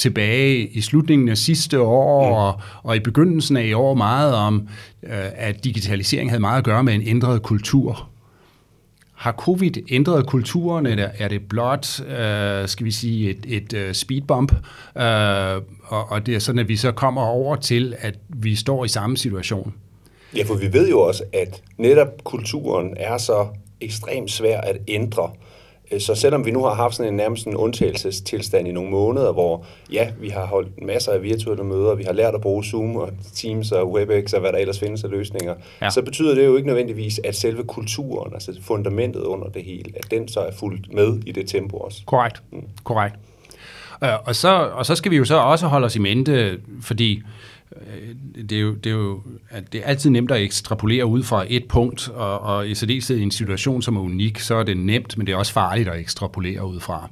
tilbage 0.00 0.66
i 0.66 0.80
slutningen 0.80 1.28
af 1.28 1.38
sidste 1.38 1.80
år 1.80 2.28
mm. 2.28 2.34
og, 2.34 2.60
og 2.82 2.96
i 2.96 3.00
begyndelsen 3.00 3.56
af 3.56 3.64
i 3.64 3.72
år 3.72 3.94
meget 3.94 4.34
om, 4.34 4.68
øh, 5.02 5.10
at 5.34 5.64
digitalisering 5.64 6.30
havde 6.30 6.40
meget 6.40 6.58
at 6.58 6.64
gøre 6.64 6.84
med 6.84 6.94
en 6.94 7.02
ændret 7.06 7.42
kultur. 7.42 8.08
Har 9.14 9.32
covid 9.32 9.92
ændret 9.92 10.26
kulturen, 10.26 10.86
eller 10.86 11.08
er 11.18 11.28
det 11.28 11.48
blot, 11.48 12.00
øh, 12.00 12.68
skal 12.68 12.86
vi 12.86 12.90
sige, 12.90 13.30
et, 13.30 13.46
et 13.48 13.72
uh, 13.72 13.92
speedbump, 13.92 14.52
øh, 14.96 15.56
og, 15.84 16.10
og 16.10 16.26
det 16.26 16.34
er 16.34 16.38
sådan, 16.38 16.58
at 16.58 16.68
vi 16.68 16.76
så 16.76 16.92
kommer 16.92 17.22
over 17.22 17.56
til, 17.56 17.94
at 17.98 18.14
vi 18.28 18.54
står 18.56 18.84
i 18.84 18.88
samme 18.88 19.16
situation? 19.16 19.74
Ja, 20.36 20.44
for 20.44 20.54
vi 20.54 20.72
ved 20.72 20.90
jo 20.90 21.00
også, 21.00 21.24
at 21.32 21.62
netop 21.78 22.24
kulturen 22.24 22.94
er 22.96 23.18
så 23.18 23.46
ekstremt 23.80 24.30
svær 24.30 24.60
at 24.60 24.76
ændre. 24.88 25.22
Øh, 25.24 25.49
Så 25.98 26.14
selvom 26.14 26.46
vi 26.46 26.50
nu 26.50 26.64
har 26.64 26.74
haft 26.74 26.94
sådan 26.94 27.12
en 27.12 27.16
nærmest 27.16 27.46
en 27.46 27.56
undtagelsestilstand 27.56 28.68
i 28.68 28.72
nogle 28.72 28.90
måneder, 28.90 29.32
hvor 29.32 29.64
ja, 29.92 30.10
vi 30.20 30.28
har 30.28 30.46
holdt 30.46 30.82
masser 30.82 31.12
af 31.12 31.22
virtuelle 31.22 31.64
møder, 31.64 31.94
vi 31.94 32.02
har 32.04 32.12
lært 32.12 32.34
at 32.34 32.40
bruge 32.40 32.64
Zoom 32.64 32.96
og 32.96 33.10
Teams 33.34 33.72
og 33.72 33.92
WebEx 33.92 34.32
og 34.32 34.40
hvad 34.40 34.52
der 34.52 34.58
ellers 34.58 34.78
findes 34.80 35.04
af 35.04 35.10
løsninger, 35.10 35.54
Ja. 35.80 35.84
ja. 35.84 35.90
så 35.90 36.02
betyder 36.02 36.34
det 36.34 36.46
jo 36.46 36.56
ikke 36.56 36.66
nødvendigvis, 36.66 37.20
at 37.24 37.36
selve 37.36 37.64
kulturen, 37.64 38.34
altså 38.34 38.58
fundamentet 38.62 39.20
under 39.22 39.48
det 39.48 39.62
hele, 39.64 39.92
at 39.96 40.10
den 40.10 40.28
så 40.28 40.40
er 40.40 40.52
fuldt 40.52 40.94
med 40.94 41.18
i 41.26 41.32
det 41.32 41.48
tempo 41.48 41.76
også. 41.76 42.02
Korrekt. 42.06 42.42
Mm. 42.52 42.62
Korrekt. 42.84 43.14
Øh, 44.04 44.10
og, 44.24 44.36
så, 44.36 44.48
og 44.74 44.86
så 44.86 44.94
skal 44.94 45.10
vi 45.10 45.16
jo 45.16 45.24
så 45.24 45.36
også 45.36 45.66
holde 45.66 45.84
os 45.84 45.96
i 45.96 45.98
mente, 45.98 46.58
fordi 46.82 47.16
øh, 47.16 47.24
Øh, 47.76 48.42
det 48.42 48.52
er 48.52 48.60
jo, 48.60 48.74
det 48.74 48.92
er 48.92 48.96
jo 48.96 49.22
at 49.50 49.72
det 49.72 49.80
er 49.80 49.84
altid 49.84 50.10
nemt 50.10 50.30
at 50.30 50.42
ekstrapolere 50.42 51.06
ud 51.06 51.22
fra 51.22 51.44
et 51.48 51.64
punkt, 51.68 52.08
og, 52.08 52.40
og 52.40 52.68
i 52.68 52.74
særdeleshed 52.74 53.16
i 53.16 53.22
en 53.22 53.30
situation, 53.30 53.82
som 53.82 53.96
er 53.96 54.00
unik, 54.00 54.38
så 54.38 54.54
er 54.54 54.62
det 54.62 54.76
nemt, 54.76 55.18
men 55.18 55.26
det 55.26 55.32
er 55.32 55.36
også 55.36 55.52
farligt 55.52 55.88
at 55.88 56.00
ekstrapolere 56.00 56.66
ud 56.66 56.80
fra. 56.80 57.10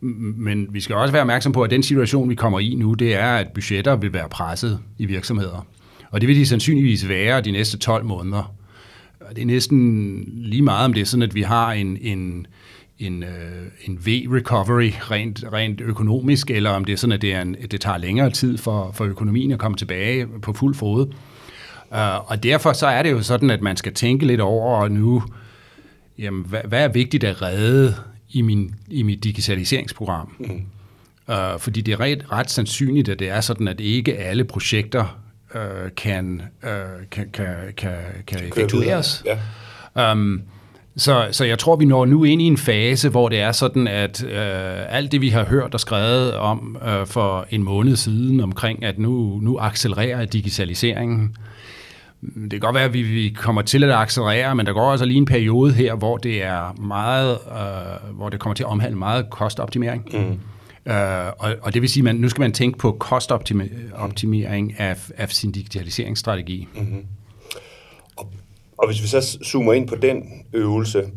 Men 0.00 0.66
vi 0.70 0.80
skal 0.80 0.96
også 0.96 1.12
være 1.12 1.20
opmærksom 1.20 1.52
på, 1.52 1.62
at 1.62 1.70
den 1.70 1.82
situation, 1.82 2.30
vi 2.30 2.34
kommer 2.34 2.60
i 2.60 2.74
nu, 2.74 2.94
det 2.94 3.14
er, 3.14 3.36
at 3.36 3.48
budgetter 3.54 3.96
vil 3.96 4.12
være 4.12 4.28
presset 4.28 4.78
i 4.98 5.06
virksomheder. 5.06 5.66
Og 6.10 6.20
det 6.20 6.28
vil 6.28 6.36
de 6.36 6.46
sandsynligvis 6.46 7.08
være 7.08 7.40
de 7.40 7.50
næste 7.50 7.78
12 7.78 8.04
måneder. 8.04 8.54
Og 9.20 9.36
det 9.36 9.42
er 9.42 9.46
næsten 9.46 10.24
lige 10.36 10.62
meget, 10.62 10.84
om 10.84 10.92
det 10.92 11.00
er 11.00 11.04
sådan, 11.04 11.22
at 11.22 11.34
vi 11.34 11.42
har 11.42 11.72
en, 11.72 11.98
en, 12.00 12.46
en, 13.00 13.22
øh, 13.22 13.66
en 13.84 13.98
V-recovery 14.06 14.90
rent, 15.10 15.44
rent 15.52 15.80
økonomisk, 15.80 16.50
eller 16.50 16.70
om 16.70 16.84
det 16.84 16.92
er 16.92 16.96
sådan, 16.96 17.12
at 17.12 17.22
det, 17.22 17.34
er 17.34 17.42
en, 17.42 17.56
det 17.70 17.80
tager 17.80 17.98
længere 17.98 18.30
tid 18.30 18.58
for, 18.58 18.92
for 18.92 19.04
økonomien 19.04 19.52
at 19.52 19.58
komme 19.58 19.76
tilbage 19.76 20.26
på 20.42 20.52
fuld 20.52 20.74
fod. 20.74 21.06
Uh, 21.90 22.30
og 22.30 22.42
derfor 22.42 22.72
så 22.72 22.86
er 22.86 23.02
det 23.02 23.10
jo 23.10 23.22
sådan, 23.22 23.50
at 23.50 23.62
man 23.62 23.76
skal 23.76 23.94
tænke 23.94 24.26
lidt 24.26 24.40
over 24.40 24.88
nu, 24.88 25.22
jamen, 26.18 26.44
hvad, 26.48 26.60
hvad 26.64 26.84
er 26.84 26.88
vigtigt 26.88 27.24
at 27.24 27.42
redde 27.42 27.94
i, 28.30 28.42
min, 28.42 28.74
i 28.88 29.02
mit 29.02 29.24
digitaliseringsprogram? 29.24 30.34
Mm. 30.38 30.62
Uh, 31.28 31.60
fordi 31.60 31.80
det 31.80 31.92
er 31.92 32.00
ret, 32.00 32.32
ret 32.32 32.50
sandsynligt, 32.50 33.08
at 33.08 33.18
det 33.18 33.28
er 33.28 33.40
sådan, 33.40 33.68
at 33.68 33.80
ikke 33.80 34.18
alle 34.18 34.44
projekter 34.44 35.20
uh, 35.54 35.60
kan, 35.96 36.42
uh, 36.62 36.70
kan, 37.10 37.30
kan, 37.32 37.54
kan, 37.76 37.96
kan 38.26 38.48
effektueres. 38.48 39.24
Ja. 39.96 40.12
Um, 40.12 40.42
så, 40.96 41.28
så 41.32 41.44
jeg 41.44 41.58
tror, 41.58 41.76
vi 41.76 41.84
når 41.84 42.04
nu 42.04 42.24
ind 42.24 42.42
i 42.42 42.44
en 42.44 42.56
fase, 42.56 43.08
hvor 43.08 43.28
det 43.28 43.40
er 43.40 43.52
sådan, 43.52 43.88
at 43.88 44.24
øh, 44.24 44.96
alt 44.96 45.12
det, 45.12 45.20
vi 45.20 45.28
har 45.28 45.44
hørt 45.44 45.74
og 45.74 45.80
skrevet 45.80 46.34
om 46.34 46.76
øh, 46.86 47.06
for 47.06 47.46
en 47.50 47.62
måned 47.62 47.96
siden 47.96 48.40
omkring, 48.40 48.84
at 48.84 48.98
nu, 48.98 49.38
nu 49.42 49.58
accelererer 49.58 50.24
digitaliseringen. 50.24 51.36
Det 52.22 52.50
kan 52.50 52.60
godt 52.60 52.74
være, 52.74 52.84
at 52.84 52.92
vi, 52.92 53.02
vi 53.02 53.28
kommer 53.28 53.62
til 53.62 53.84
at 53.84 53.90
accelerere, 53.90 54.54
men 54.54 54.66
der 54.66 54.72
går 54.72 54.90
altså 54.90 55.06
lige 55.06 55.18
en 55.18 55.24
periode 55.24 55.72
her, 55.72 55.94
hvor 55.94 56.16
det 56.16 56.42
er 56.42 56.80
meget, 56.80 57.30
øh, 57.30 58.16
hvor 58.16 58.28
det 58.28 58.40
kommer 58.40 58.54
til 58.54 58.62
at 58.62 58.68
omhandle 58.68 58.98
meget 58.98 59.30
kostoptimering. 59.30 60.08
Mm. 60.12 60.38
Uh, 60.86 60.94
og, 61.38 61.54
og 61.62 61.74
det 61.74 61.82
vil 61.82 61.90
sige, 61.90 62.00
at 62.00 62.04
man, 62.04 62.16
nu 62.16 62.28
skal 62.28 62.40
man 62.40 62.52
tænke 62.52 62.78
på 62.78 62.92
kostoptimering 62.92 64.80
af, 64.80 65.10
af 65.16 65.30
sin 65.30 65.52
digitaliseringsstrategi. 65.52 66.68
Mm-hmm. 66.74 67.04
Og, 68.80 68.86
hvis 68.86 69.02
vi 69.02 69.06
så 69.06 69.38
zoomer 69.44 69.72
ind 69.72 69.88
på 69.88 69.96
den 69.96 70.44
øvelse, 70.52 71.08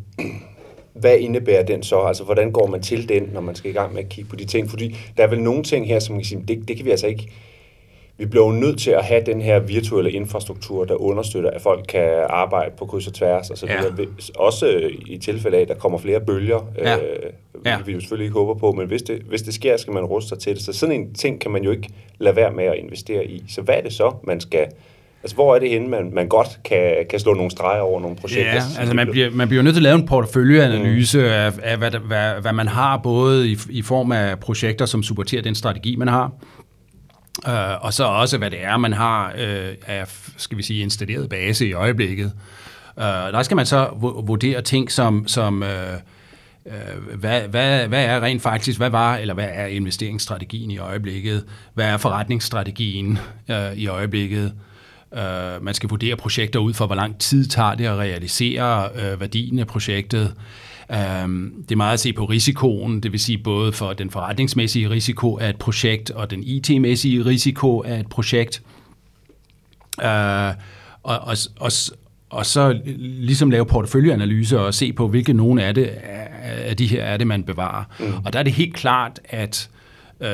hvad 0.94 1.18
indebærer 1.18 1.64
den 1.64 1.84
så? 1.84 2.00
Altså, 2.00 2.24
hvordan 2.24 2.52
går 2.52 2.68
man 2.68 2.82
til 2.82 3.10
den, 3.10 3.30
når 3.34 3.42
man 3.42 3.56
skal 3.56 3.72
i 3.72 3.74
gang 3.74 3.94
med 3.94 4.04
at 4.04 4.10
kigge 4.10 4.30
på 4.30 4.36
de 4.36 4.46
ting? 4.46 4.70
Fordi 4.70 4.98
der 5.18 5.24
er 5.24 5.28
vel 5.28 5.42
nogle 5.42 5.64
ting 5.64 5.88
her, 5.88 6.00
som 6.00 6.14
man 6.14 6.22
kan 6.22 6.26
sige, 6.26 6.44
det, 6.48 6.68
det 6.68 6.78
kan 6.78 6.86
vi 6.86 6.92
altså 6.92 7.08
ikke 7.08 7.30
vi 8.18 8.26
bliver 8.26 8.46
jo 8.46 8.52
nødt 8.52 8.80
til 8.80 8.92
at 8.92 9.04
have 9.06 9.24
den 9.26 9.42
her 9.42 9.60
virtuelle 9.60 10.12
infrastruktur, 10.12 10.86
der 10.86 10.96
understøtter, 10.96 11.50
at 11.50 11.62
folk 11.62 11.86
kan 11.90 12.26
arbejde 12.30 12.72
på 12.78 12.86
kryds 12.86 13.08
og 13.08 13.14
tværs 13.14 13.50
og 13.50 13.58
så 13.58 13.66
videre. 13.66 13.96
Ja. 13.98 14.06
Også 14.36 14.90
i 15.08 15.18
tilfælde 15.18 15.58
af, 15.58 15.62
at 15.62 15.68
der 15.68 15.74
kommer 15.74 15.98
flere 15.98 16.20
bølger, 16.22 16.72
ja. 16.78 16.98
øh, 16.98 17.32
ja. 17.66 17.78
vi 17.86 17.92
jo 17.92 18.00
selvfølgelig 18.00 18.26
ikke 18.26 18.40
håber 18.40 18.54
på, 18.54 18.72
men 18.72 18.88
hvis 18.88 19.02
det, 19.02 19.22
hvis 19.22 19.42
det 19.42 19.54
sker, 19.54 19.78
skal 19.78 19.94
man 19.94 20.04
ruste 20.06 20.30
sig 20.30 20.40
til 20.40 20.56
det. 20.56 20.62
Så 20.62 20.74
sådan 20.74 21.02
en 21.02 21.14
ting 21.14 21.42
kan 21.42 21.52
man 21.52 21.64
jo 21.64 21.72
ikke 21.72 21.90
lade 22.18 22.36
være 22.36 22.52
med 22.52 22.64
at 22.64 22.76
investere 22.76 23.26
i. 23.26 23.44
Så 23.48 23.62
hvad 23.62 23.76
er 23.76 23.82
det 23.82 23.94
så, 23.94 24.12
man 24.24 24.40
skal 24.40 24.68
Altså, 25.24 25.36
hvor 25.36 25.56
er 25.56 25.60
det 25.60 25.70
henne, 25.70 25.88
man, 25.88 26.12
man 26.14 26.28
godt 26.28 26.60
kan, 26.66 27.06
kan 27.10 27.20
slå 27.20 27.34
nogle 27.34 27.52
streger 27.52 27.82
over 27.82 28.02
nogle 28.02 28.16
projekter? 28.16 28.52
Ja, 28.52 28.80
altså 28.80 28.96
man 28.96 29.08
bliver, 29.12 29.30
man 29.32 29.48
bliver 29.48 29.64
nødt 29.64 29.76
til 29.76 29.80
at 29.80 29.84
lave 29.84 29.96
en 29.96 30.06
porteføljeanalyse 30.06 31.18
mm. 31.18 31.26
af, 31.26 31.52
af 31.64 31.78
hvad, 31.78 31.92
hvad, 31.92 32.34
hvad 32.42 32.54
man 32.54 32.68
har, 32.68 32.98
både 32.98 33.50
i, 33.50 33.58
i 33.70 33.82
form 33.82 34.12
af 34.12 34.40
projekter, 34.40 34.86
som 34.86 35.04
supporterer 35.04 35.42
den 35.42 35.56
strategi, 35.56 35.96
man 35.96 36.08
har, 36.08 36.32
Uh, 37.48 37.86
og 37.86 37.94
så 37.94 38.04
også, 38.04 38.38
hvad 38.38 38.52
det 38.52 38.64
er, 38.64 38.78
man 38.78 38.94
har 38.94 39.34
uh, 39.34 39.76
af, 39.88 40.04
skal 40.38 40.58
vi 40.58 40.64
sige, 40.64 40.84
installeret 40.84 41.30
base 41.30 41.68
i 41.68 41.74
øjeblikket. 41.74 42.32
Uh, 42.98 43.04
der 43.04 43.44
skal 43.44 43.56
man 43.56 43.66
så 43.66 43.90
vurdere 44.26 44.62
ting 44.62 44.92
som, 44.92 45.28
som 45.28 45.62
uh, 45.62 45.68
uh, 46.66 47.20
hvad, 47.20 47.42
hvad, 47.42 47.88
hvad 47.88 48.06
er 48.06 48.22
rent 48.22 48.42
faktisk, 48.42 48.78
hvad 48.78 48.90
var, 48.90 49.18
eller 49.18 49.34
hvad 49.34 49.48
er 49.52 49.66
investeringsstrategien 49.66 50.72
i 50.72 50.78
øjeblikket? 50.78 51.46
Hvad 51.74 51.86
er 51.86 51.98
forretningsstrategien 51.98 53.20
uh, 53.50 53.78
i 53.78 53.88
øjeblikket? 53.88 54.54
Uh, 55.14 55.64
man 55.64 55.74
skal 55.74 55.90
vurdere 55.90 56.16
projekter 56.16 56.60
ud 56.60 56.74
for, 56.74 56.86
hvor 56.86 56.96
lang 56.96 57.20
tid 57.20 57.46
tager 57.46 57.76
det 57.76 57.86
at 57.86 57.98
realisere 57.98 58.90
uh, 58.96 59.22
værdien 59.22 59.60
af 59.60 59.68
projektet. 59.68 60.34
Um, 61.24 61.54
det 61.62 61.72
er 61.72 61.76
meget 61.76 61.94
at 61.94 62.00
se 62.00 62.14
på 62.14 62.26
risikoen, 62.26 63.00
det 63.00 63.12
vil 63.12 63.20
sige 63.20 63.38
både 63.38 63.72
for 63.72 63.94
den 63.94 64.10
forretningsmæssige 64.10 64.90
risiko 64.90 65.38
af 65.38 65.50
et 65.50 65.56
projekt 65.56 66.12
og 66.12 66.32
den 66.32 66.44
IT-mæssige 66.44 67.26
risiko 67.26 67.84
af 67.84 68.00
et 68.00 68.08
projekt. 68.08 68.62
Uh, 69.98 70.06
og, 71.04 71.20
og, 71.20 71.38
og, 71.60 71.72
og 72.30 72.46
så 72.46 72.80
ligesom 72.98 73.50
lave 73.50 73.66
porteføljeanalyse 73.66 74.60
og 74.60 74.74
se 74.74 74.94
på, 74.94 75.08
hvilke 75.08 75.34
nogle 75.34 75.64
af, 75.64 75.76
det, 75.76 75.90
af 76.44 76.78
de 76.78 76.88
her 76.88 77.04
er 77.04 77.18
det, 77.18 77.28
man 77.28 77.44
bevarer. 77.44 77.84
Mm. 78.00 78.14
Og 78.26 78.34
der 78.34 78.40
er 78.40 78.44
det 78.44 78.54
helt 78.54 78.74
klart, 78.74 79.20
at 79.26 79.70
uh, 80.20 80.28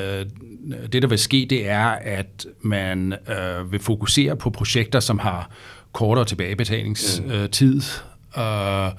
det, 0.91 1.01
der 1.01 1.07
vil 1.07 1.19
ske, 1.19 1.47
det 1.49 1.69
er, 1.69 1.85
at 1.87 2.45
man 2.61 3.13
uh, 3.27 3.71
vil 3.71 3.79
fokusere 3.79 4.35
på 4.35 4.49
projekter, 4.49 4.99
som 4.99 5.19
har 5.19 5.51
kortere 5.93 6.25
tilbagebetalingstid. 6.25 7.81
Mm. 8.35 8.41
Uh, 8.41 8.91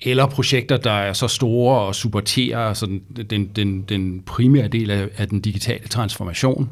eller 0.00 0.26
projekter, 0.26 0.76
der 0.76 0.90
er 0.90 1.12
så 1.12 1.28
store 1.28 1.80
og 1.80 1.94
supporterer 1.94 2.74
sådan 2.74 3.02
den, 3.30 3.46
den, 3.46 3.82
den 3.82 4.22
primære 4.22 4.68
del 4.68 4.90
af, 4.90 5.08
af 5.16 5.28
den 5.28 5.40
digitale 5.40 5.88
transformation. 5.88 6.70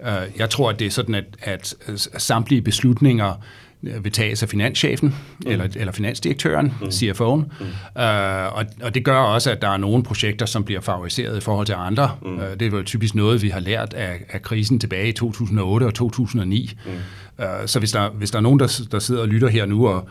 Øh, 0.00 0.22
jeg 0.36 0.50
tror, 0.50 0.70
at 0.70 0.78
det 0.78 0.86
er 0.86 0.90
sådan, 0.90 1.14
at, 1.14 1.26
at 1.42 1.76
samtlige 2.18 2.62
beslutninger 2.62 3.44
øh, 3.82 4.04
vil 4.04 4.12
tages 4.12 4.42
af 4.42 4.48
finanschefen 4.48 5.08
mm. 5.08 5.50
eller, 5.50 5.68
eller 5.76 5.92
finansdirektøren, 5.92 6.74
mm. 6.80 6.86
CFO'en. 6.86 7.36
Mm. 7.36 7.66
Uh, 7.96 8.56
og, 8.56 8.64
og 8.82 8.94
det 8.94 9.04
gør 9.04 9.18
også, 9.18 9.50
at 9.50 9.62
der 9.62 9.68
er 9.68 9.76
nogle 9.76 10.02
projekter, 10.02 10.46
som 10.46 10.64
bliver 10.64 10.80
favoriseret 10.80 11.36
i 11.36 11.40
forhold 11.40 11.66
til 11.66 11.74
andre. 11.78 12.10
Mm. 12.22 12.34
Uh, 12.34 12.42
det 12.60 12.62
er 12.62 12.76
jo 12.76 12.82
typisk 12.82 13.14
noget, 13.14 13.42
vi 13.42 13.48
har 13.48 13.60
lært 13.60 13.94
af, 13.94 14.20
af 14.28 14.42
krisen 14.42 14.80
tilbage 14.80 15.08
i 15.08 15.12
2008 15.12 15.84
og 15.84 15.94
2009. 15.94 16.78
Mm. 16.86 16.90
Uh, 17.38 17.44
så 17.66 17.78
hvis 17.78 17.92
der, 17.92 18.10
hvis 18.10 18.30
der 18.30 18.38
er 18.38 18.42
nogen, 18.42 18.58
der, 18.58 18.80
der 18.92 18.98
sidder 18.98 19.20
og 19.20 19.28
lytter 19.28 19.48
her 19.48 19.66
nu 19.66 19.88
og, 19.88 20.08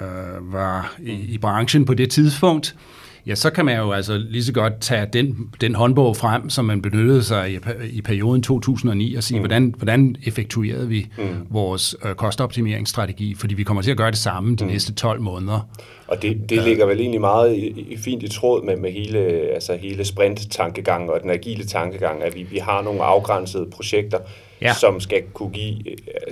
øh, 0.00 0.52
var 0.52 0.94
i, 1.02 1.12
i 1.12 1.38
branchen 1.38 1.84
på 1.84 1.94
det 1.94 2.10
tidspunkt, 2.10 2.76
ja, 3.26 3.34
så 3.34 3.50
kan 3.50 3.64
man 3.64 3.76
jo 3.76 3.92
altså 3.92 4.18
lige 4.18 4.44
så 4.44 4.52
godt 4.52 4.80
tage 4.80 5.06
den, 5.12 5.50
den 5.60 5.74
håndbog 5.74 6.16
frem, 6.16 6.50
som 6.50 6.64
man 6.64 6.82
benyttede 6.82 7.22
sig 7.22 7.52
i, 7.52 7.58
i 7.90 8.02
perioden 8.02 8.42
2009, 8.42 9.14
og 9.14 9.22
sige, 9.22 9.38
mm. 9.38 9.46
hvordan, 9.46 9.74
hvordan 9.76 10.16
effektuerede 10.26 10.88
vi 10.88 11.06
mm. 11.18 11.24
vores 11.50 11.96
øh, 12.04 12.14
kostoptimeringsstrategi, 12.14 13.34
fordi 13.34 13.54
vi 13.54 13.62
kommer 13.62 13.82
til 13.82 13.90
at 13.90 13.96
gøre 13.96 14.10
det 14.10 14.18
samme 14.18 14.56
de 14.56 14.64
mm. 14.64 14.70
næste 14.70 14.94
12 14.94 15.20
måneder. 15.20 15.68
Og 16.06 16.22
det, 16.22 16.50
det 16.50 16.62
ligger 16.62 16.86
vel 16.86 17.00
egentlig 17.00 17.20
meget 17.20 17.54
i, 17.54 17.86
i, 17.88 17.96
fint 17.96 18.22
i 18.22 18.28
tråd 18.28 18.64
med, 18.64 18.76
med 18.76 18.92
hele, 18.92 19.18
altså 19.54 19.76
hele 19.76 20.04
sprint-tankegangen 20.04 21.10
og 21.10 21.20
den 21.22 21.30
agile 21.30 21.64
tankegang, 21.64 22.22
at 22.22 22.34
vi, 22.34 22.42
vi 22.42 22.58
har 22.58 22.82
nogle 22.82 23.02
afgrænsede 23.02 23.66
projekter, 23.76 24.18
ja. 24.60 24.74
som 24.74 25.00
skal 25.00 25.22
kunne 25.32 25.50
give, 25.50 25.76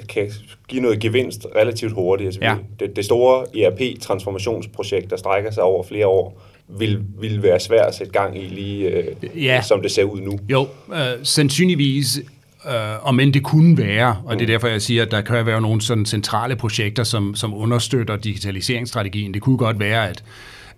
kan 0.09 0.31
give 0.69 0.83
noget 0.83 1.01
gevinst 1.01 1.47
relativt 1.57 1.93
hurtigt. 1.93 2.27
Altså, 2.27 2.41
ja. 2.43 2.57
det, 2.81 2.97
det 2.97 3.05
store 3.05 3.47
ERP-transformationsprojekt, 3.57 5.11
der 5.11 5.17
strækker 5.17 5.51
sig 5.51 5.63
over 5.63 5.83
flere 5.83 6.07
år, 6.07 6.43
vil, 6.79 7.01
vil 7.21 7.43
være 7.43 7.61
svært 7.61 7.87
at 7.87 7.95
sætte 7.95 8.13
gang 8.13 8.43
i 8.43 8.47
lige 8.47 8.89
øh, 8.89 9.05
ja. 9.45 9.63
som 9.63 9.83
det 9.83 9.91
ser 9.91 10.05
ud 10.05 10.21
nu. 10.21 10.39
Jo, 10.49 10.69
øh, 10.93 10.99
sandsynligvis 11.23 12.21
øh, 12.67 13.07
om 13.07 13.21
end 13.21 13.33
det 13.33 13.43
kunne 13.43 13.79
være, 13.79 14.17
og 14.25 14.37
det 14.37 14.43
er 14.43 14.47
mm. 14.47 14.53
derfor, 14.53 14.69
jeg 14.69 14.83
siger, 14.83 15.03
at 15.03 15.11
der 15.11 15.21
kan 15.21 15.47
være 15.47 15.61
nogle 15.61 15.81
sådan 15.81 16.07
centrale 16.07 16.57
projekter, 16.57 17.05
som, 17.05 17.35
som 17.35 17.55
understøtter 17.55 18.17
digitaliseringsstrategien. 18.17 19.35
Det 19.35 19.43
kunne 19.43 19.59
godt 19.59 19.81
være, 19.81 20.09
at 20.09 20.25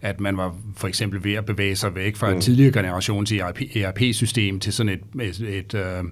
at 0.02 0.20
man 0.20 0.36
var 0.36 0.54
for 0.76 0.88
eksempel 0.88 1.24
ved 1.24 1.34
at 1.34 1.46
bevæge 1.46 1.76
sig 1.76 1.94
væk 1.94 2.16
fra 2.16 2.28
mm. 2.28 2.34
en 2.34 2.40
tidligere 2.40 2.72
generation 2.72 3.26
til 3.26 3.40
ERP-system 3.74 4.60
til 4.60 4.72
sådan 4.72 4.92
et, 4.92 5.22
et, 5.22 5.40
et, 5.40 5.56
et 5.56 5.74
øh, 5.74 6.04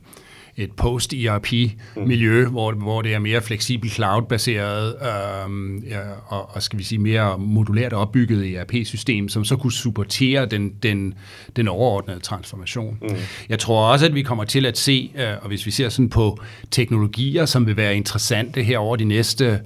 et 0.61 0.73
post-ERP-miljø, 0.73 2.45
mm. 2.45 2.51
hvor, 2.51 2.73
hvor 2.73 3.03
det 3.03 3.15
er 3.15 3.19
mere 3.19 3.43
fleksibelt 3.43 3.93
cloud-baseret 3.93 4.95
øhm, 5.03 5.79
ja, 5.79 6.01
og, 6.27 6.55
og 6.55 6.63
skal 6.63 6.79
vi 6.79 6.85
sige 6.85 6.99
mere 6.99 7.39
modulært 7.39 7.93
opbygget 7.93 8.55
ERP-system, 8.55 9.29
som 9.29 9.45
så 9.45 9.57
kunne 9.57 9.73
supportere 9.73 10.47
den, 10.47 10.73
den, 10.83 11.15
den 11.57 11.69
overordnede 11.69 12.21
transformation. 12.21 12.99
Mm. 13.03 13.09
Jeg 13.49 13.59
tror 13.59 13.93
også, 13.93 14.07
at 14.07 14.15
vi 14.15 14.23
kommer 14.23 14.45
til 14.45 14.67
at 14.67 14.79
se, 14.79 15.13
øh, 15.19 15.33
og 15.43 15.49
hvis 15.49 15.67
vi 15.67 15.71
ser 15.71 15.89
sådan 15.89 16.11
på 16.11 16.39
teknologier, 16.71 17.47
som 17.47 17.67
vil 17.67 17.77
være 17.77 17.97
interessante 17.97 18.63
her 18.63 18.79
over 18.79 18.97
de 18.97 19.05
næste 19.05 19.61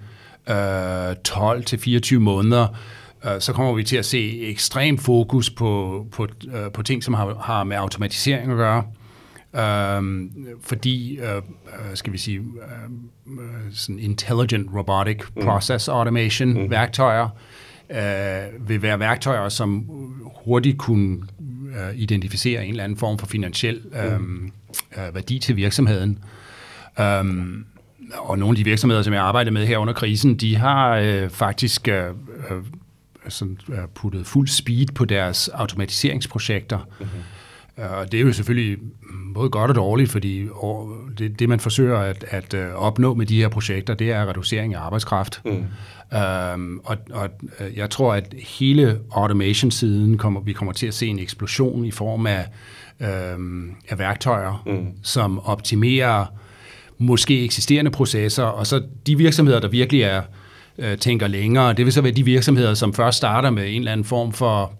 øh, 0.49 1.11
12-24 1.11 2.19
måneder, 2.19 2.67
øh, 3.25 3.41
så 3.41 3.53
kommer 3.53 3.73
vi 3.73 3.85
til 3.85 3.97
at 3.97 4.05
se 4.05 4.41
ekstrem 4.41 4.99
fokus 4.99 5.51
på, 5.51 6.07
på, 6.13 6.27
øh, 6.55 6.73
på 6.73 6.83
ting, 6.83 7.05
som 7.05 7.15
har, 7.15 7.35
har 7.43 7.65
med 7.65 7.77
automatisering 7.77 8.51
at 8.51 8.57
gøre. 8.57 8.85
Øhm, 9.57 10.31
fordi, 10.61 11.19
øh, 11.19 11.37
øh, 11.37 11.43
skal 11.95 12.13
vi 12.13 12.19
sige, 12.19 12.39
øh, 12.39 12.91
sådan 13.73 13.99
intelligent 13.99 14.71
robotic 14.75 15.19
mm. 15.37 15.43
process 15.43 15.89
automation 15.89 16.49
mm. 16.49 16.71
værktøjer 16.71 17.29
øh, 17.91 18.69
vil 18.69 18.83
være 18.83 19.01
værktøjer, 19.01 19.49
som 19.49 19.91
hurtigt 20.45 20.79
kunne 20.79 21.19
øh, 21.77 21.97
identificere 21.99 22.65
en 22.65 22.71
eller 22.71 22.85
anden 22.85 22.99
form 22.99 23.19
for 23.19 23.27
finansiel 23.27 23.81
øh, 24.05 24.21
mm. 24.21 24.53
øh, 24.97 25.15
værdi 25.15 25.39
til 25.39 25.57
virksomheden. 25.57 26.19
Um, 27.21 27.67
og 28.19 28.39
nogle 28.39 28.53
af 28.53 28.57
de 28.57 28.65
virksomheder, 28.65 29.03
som 29.03 29.13
jeg 29.13 29.23
arbejder 29.23 29.51
med 29.51 29.67
her 29.67 29.79
under 29.79 29.95
krisen, 29.95 30.35
de 30.35 30.57
har 30.57 30.97
øh, 30.97 31.31
faktisk 31.31 31.89
øh, 31.89 32.05
øh, 32.51 32.63
sådan, 33.29 33.59
øh, 33.69 33.79
puttet 33.95 34.27
fuld 34.27 34.49
speed 34.49 34.87
på 34.95 35.05
deres 35.05 35.49
automatiseringsprojekter. 35.49 36.79
Mm-hmm. 36.79 37.21
Og 37.77 38.13
det 38.13 38.21
er 38.21 38.25
jo 38.25 38.33
selvfølgelig 38.33 38.79
både 39.35 39.51
godt 39.51 39.71
og 39.71 39.75
dårligt, 39.75 40.11
fordi 40.11 40.47
det, 41.19 41.39
det 41.39 41.49
man 41.49 41.61
forsøger 41.61 41.99
at, 41.99 42.25
at 42.29 42.55
øh, 42.55 42.75
opnå 42.75 43.15
med 43.15 43.27
de 43.27 43.37
her 43.37 43.49
projekter, 43.49 43.95
det 43.95 44.11
er 44.11 44.29
reducering 44.29 44.75
af 44.75 44.81
arbejdskraft. 44.81 45.43
Mm. 45.45 45.65
Øhm, 46.19 46.81
og, 46.85 46.97
og 47.13 47.29
øh, 47.61 47.77
jeg 47.77 47.91
tror, 47.91 48.15
at 48.15 48.35
hele 48.59 48.99
automation-siden 49.13 50.19
kommer, 50.19 50.41
vi 50.41 50.53
kommer 50.53 50.73
til 50.73 50.87
at 50.87 50.95
se 50.95 51.07
en 51.07 51.19
eksplosion 51.19 51.85
i 51.85 51.91
form 51.91 52.27
af, 52.27 52.47
øhm, 53.01 53.75
af 53.89 53.99
værktøjer, 53.99 54.63
mm. 54.67 54.87
som 55.03 55.41
optimerer 55.45 56.27
måske 56.99 57.45
eksisterende 57.45 57.91
processer, 57.91 58.45
og 58.45 58.67
så 58.67 58.83
de 59.07 59.19
virksomheder, 59.19 59.61
der 59.61 59.69
virkelig 59.69 60.03
er 60.03 60.23
øh, 60.79 60.99
tænker 60.99 61.27
længere, 61.27 61.73
det 61.73 61.85
vil 61.85 61.93
så 61.93 62.01
være 62.01 62.13
de 62.13 62.25
virksomheder, 62.25 62.75
som 62.75 62.95
først 62.95 63.17
starter 63.17 63.51
med 63.51 63.69
en 63.69 63.79
eller 63.79 63.93
anden 63.93 64.05
form 64.05 64.33
for 64.33 64.73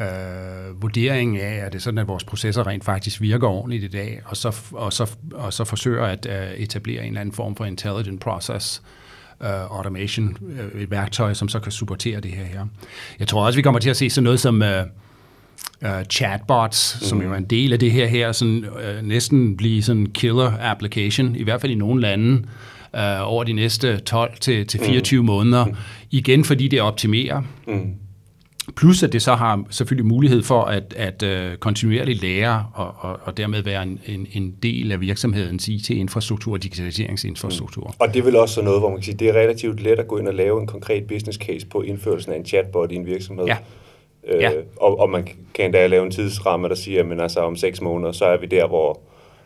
øh, 0.00 0.82
vurdering 0.82 1.38
af, 1.38 1.66
at 1.66 1.72
det 1.72 1.78
er 1.78 1.82
sådan, 1.82 1.98
at 1.98 2.08
vores 2.08 2.24
processer 2.24 2.66
rent 2.66 2.84
faktisk 2.84 3.20
virker 3.20 3.48
ordentligt 3.48 3.84
i 3.84 3.88
dag, 3.88 4.20
og 4.24 4.36
så, 4.36 4.56
og 4.72 4.92
så, 4.92 5.16
og 5.34 5.52
så 5.52 5.64
forsøger 5.64 6.04
at 6.04 6.26
uh, 6.26 6.60
etablere 6.60 7.02
en 7.02 7.08
eller 7.08 7.20
anden 7.20 7.34
form 7.34 7.56
for 7.56 7.64
intelligent 7.64 8.20
process 8.20 8.82
uh, 9.40 9.46
automation, 9.46 10.36
uh, 10.74 10.80
et 10.80 10.90
værktøj, 10.90 11.34
som 11.34 11.48
så 11.48 11.60
kan 11.60 11.72
supportere 11.72 12.20
det 12.20 12.30
her 12.30 12.44
her. 12.44 12.66
Jeg 13.18 13.28
tror 13.28 13.46
også, 13.46 13.56
vi 13.56 13.62
kommer 13.62 13.80
til 13.80 13.90
at 13.90 13.96
se 13.96 14.10
sådan 14.10 14.24
noget 14.24 14.40
som 14.40 14.62
uh, 14.62 15.88
uh, 15.90 16.04
chatbots, 16.10 16.98
mm. 17.00 17.06
som 17.06 17.22
jo 17.22 17.32
er 17.32 17.36
en 17.36 17.44
del 17.44 17.72
af 17.72 17.78
det 17.78 17.92
her 17.92 18.06
her, 18.06 18.32
sådan, 18.32 18.64
uh, 18.64 19.06
næsten 19.06 19.56
blive 19.56 19.82
sådan 19.82 20.06
killer 20.06 20.52
application, 20.60 21.36
i 21.36 21.42
hvert 21.42 21.60
fald 21.60 21.72
i 21.72 21.76
nogle 21.76 22.00
lande, 22.00 22.44
uh, 22.94 23.00
over 23.20 23.44
de 23.44 23.52
næste 23.52 23.96
12 23.96 24.36
til, 24.40 24.66
til 24.66 24.80
24 24.80 25.20
mm. 25.20 25.26
måneder. 25.26 25.64
Mm. 25.64 25.74
Igen 26.10 26.44
fordi 26.44 26.68
det 26.68 26.80
optimerer. 26.80 27.42
Mm 27.66 27.94
Plus 28.76 29.02
at 29.02 29.12
det 29.12 29.22
så 29.22 29.34
har 29.34 29.64
selvfølgelig 29.70 30.06
mulighed 30.06 30.42
for 30.42 30.62
at, 30.62 30.94
at 30.96 31.22
uh, 31.22 31.56
kontinuerligt 31.56 32.22
lære 32.22 32.66
og, 32.74 32.94
og, 32.98 33.20
og 33.24 33.36
dermed 33.36 33.62
være 33.62 33.82
en, 33.82 34.00
en, 34.06 34.26
en 34.32 34.54
del 34.62 34.92
af 34.92 35.00
virksomhedens 35.00 35.68
IT-infrastruktur 35.68 36.52
og 36.52 36.62
digitaliseringsinfrastruktur. 36.62 37.86
Mm. 37.86 37.94
Og 37.98 38.14
det 38.14 38.20
er 38.20 38.24
vel 38.24 38.36
også 38.36 38.62
noget, 38.62 38.80
hvor 38.80 38.88
man 38.88 38.98
kan 38.98 39.04
sige, 39.04 39.16
det 39.16 39.28
er 39.28 39.32
relativt 39.32 39.80
let 39.80 39.98
at 39.98 40.08
gå 40.08 40.18
ind 40.18 40.28
og 40.28 40.34
lave 40.34 40.60
en 40.60 40.66
konkret 40.66 41.04
business 41.04 41.38
case 41.38 41.66
på 41.66 41.82
indførelsen 41.82 42.32
af 42.32 42.36
en 42.36 42.46
chatbot 42.46 42.92
i 42.92 42.94
en 42.94 43.06
virksomhed. 43.06 43.46
Ja. 43.46 43.56
Øh, 44.28 44.40
ja. 44.40 44.50
og, 44.76 45.00
og 45.00 45.10
man 45.10 45.28
kan 45.54 45.64
endda 45.64 45.86
lave 45.86 46.04
en 46.04 46.10
tidsramme, 46.10 46.68
der 46.68 46.74
siger, 46.74 47.12
at 47.12 47.20
altså, 47.20 47.40
om 47.40 47.56
seks 47.56 47.80
måneder, 47.80 48.12
så 48.12 48.24
er 48.24 48.36
vi 48.36 48.46
der, 48.46 48.68
hvor 48.68 49.00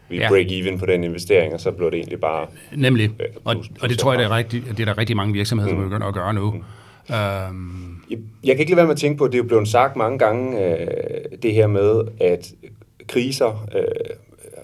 vi 0.08 0.16
ja. 0.16 0.28
break 0.28 0.46
even 0.50 0.78
på 0.78 0.86
den 0.86 1.04
investering, 1.04 1.54
og 1.54 1.60
så 1.60 1.70
bliver 1.70 1.90
det 1.90 1.96
egentlig 1.96 2.20
bare... 2.20 2.46
Nemlig, 2.74 3.10
plus, 3.16 3.28
plus, 3.32 3.44
og, 3.44 3.64
og 3.80 3.88
det 3.88 3.98
tror 3.98 4.12
jeg, 4.12 4.18
det 4.18 4.26
er, 4.26 4.36
rigtig, 4.36 4.64
det 4.68 4.80
er 4.80 4.84
der 4.84 4.98
rigtig 4.98 5.16
mange 5.16 5.32
virksomheder, 5.32 5.72
mm. 5.72 5.80
som 5.80 5.88
begynder 5.88 6.06
at 6.06 6.14
gøre 6.14 6.34
nu. 6.34 6.50
Mm. 6.50 7.14
Um, 7.50 7.95
jeg, 8.10 8.18
jeg 8.44 8.54
kan 8.54 8.60
ikke 8.60 8.70
lade 8.70 8.76
være 8.76 8.86
med 8.86 8.94
at 8.94 9.00
tænke 9.00 9.18
på, 9.18 9.24
at 9.24 9.32
det 9.32 9.38
er 9.38 9.42
jo 9.42 9.48
blevet 9.48 9.68
sagt 9.68 9.96
mange 9.96 10.18
gange, 10.18 10.64
øh, 10.64 11.24
det 11.42 11.54
her 11.54 11.66
med, 11.66 12.00
at 12.20 12.52
kriser 13.08 13.66
øh, 13.74 14.16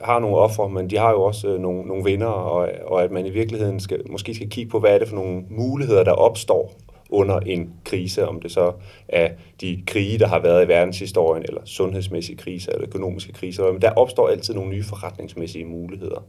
har 0.02 0.18
nogle 0.18 0.36
ofre, 0.36 0.68
men 0.68 0.90
de 0.90 0.98
har 0.98 1.10
jo 1.10 1.22
også 1.22 1.48
øh, 1.48 1.60
nogle, 1.60 1.82
nogle 1.82 2.04
vinder, 2.04 2.26
og, 2.26 2.68
og 2.86 3.02
at 3.02 3.10
man 3.10 3.26
i 3.26 3.30
virkeligheden 3.30 3.80
skal, 3.80 4.10
måske 4.10 4.34
skal 4.34 4.50
kigge 4.50 4.70
på, 4.70 4.80
hvad 4.80 4.94
er 4.94 4.98
det 4.98 5.08
for 5.08 5.16
nogle 5.16 5.42
muligheder, 5.50 6.04
der 6.04 6.12
opstår 6.12 6.72
under 7.12 7.40
en 7.40 7.70
krise, 7.84 8.28
om 8.28 8.40
det 8.40 8.50
så 8.50 8.72
er 9.08 9.28
de 9.60 9.82
krige, 9.86 10.18
der 10.18 10.26
har 10.26 10.38
været 10.38 10.64
i 10.64 10.68
verdenshistorien, 10.68 11.44
eller 11.48 11.60
sundhedsmæssige 11.64 12.36
kriser, 12.36 12.72
eller 12.72 12.88
økonomiske 12.88 13.32
kriser. 13.32 13.72
Men 13.72 13.82
der 13.82 13.90
opstår 13.90 14.28
altid 14.28 14.54
nogle 14.54 14.70
nye 14.70 14.84
forretningsmæssige 14.84 15.64
muligheder. 15.64 16.24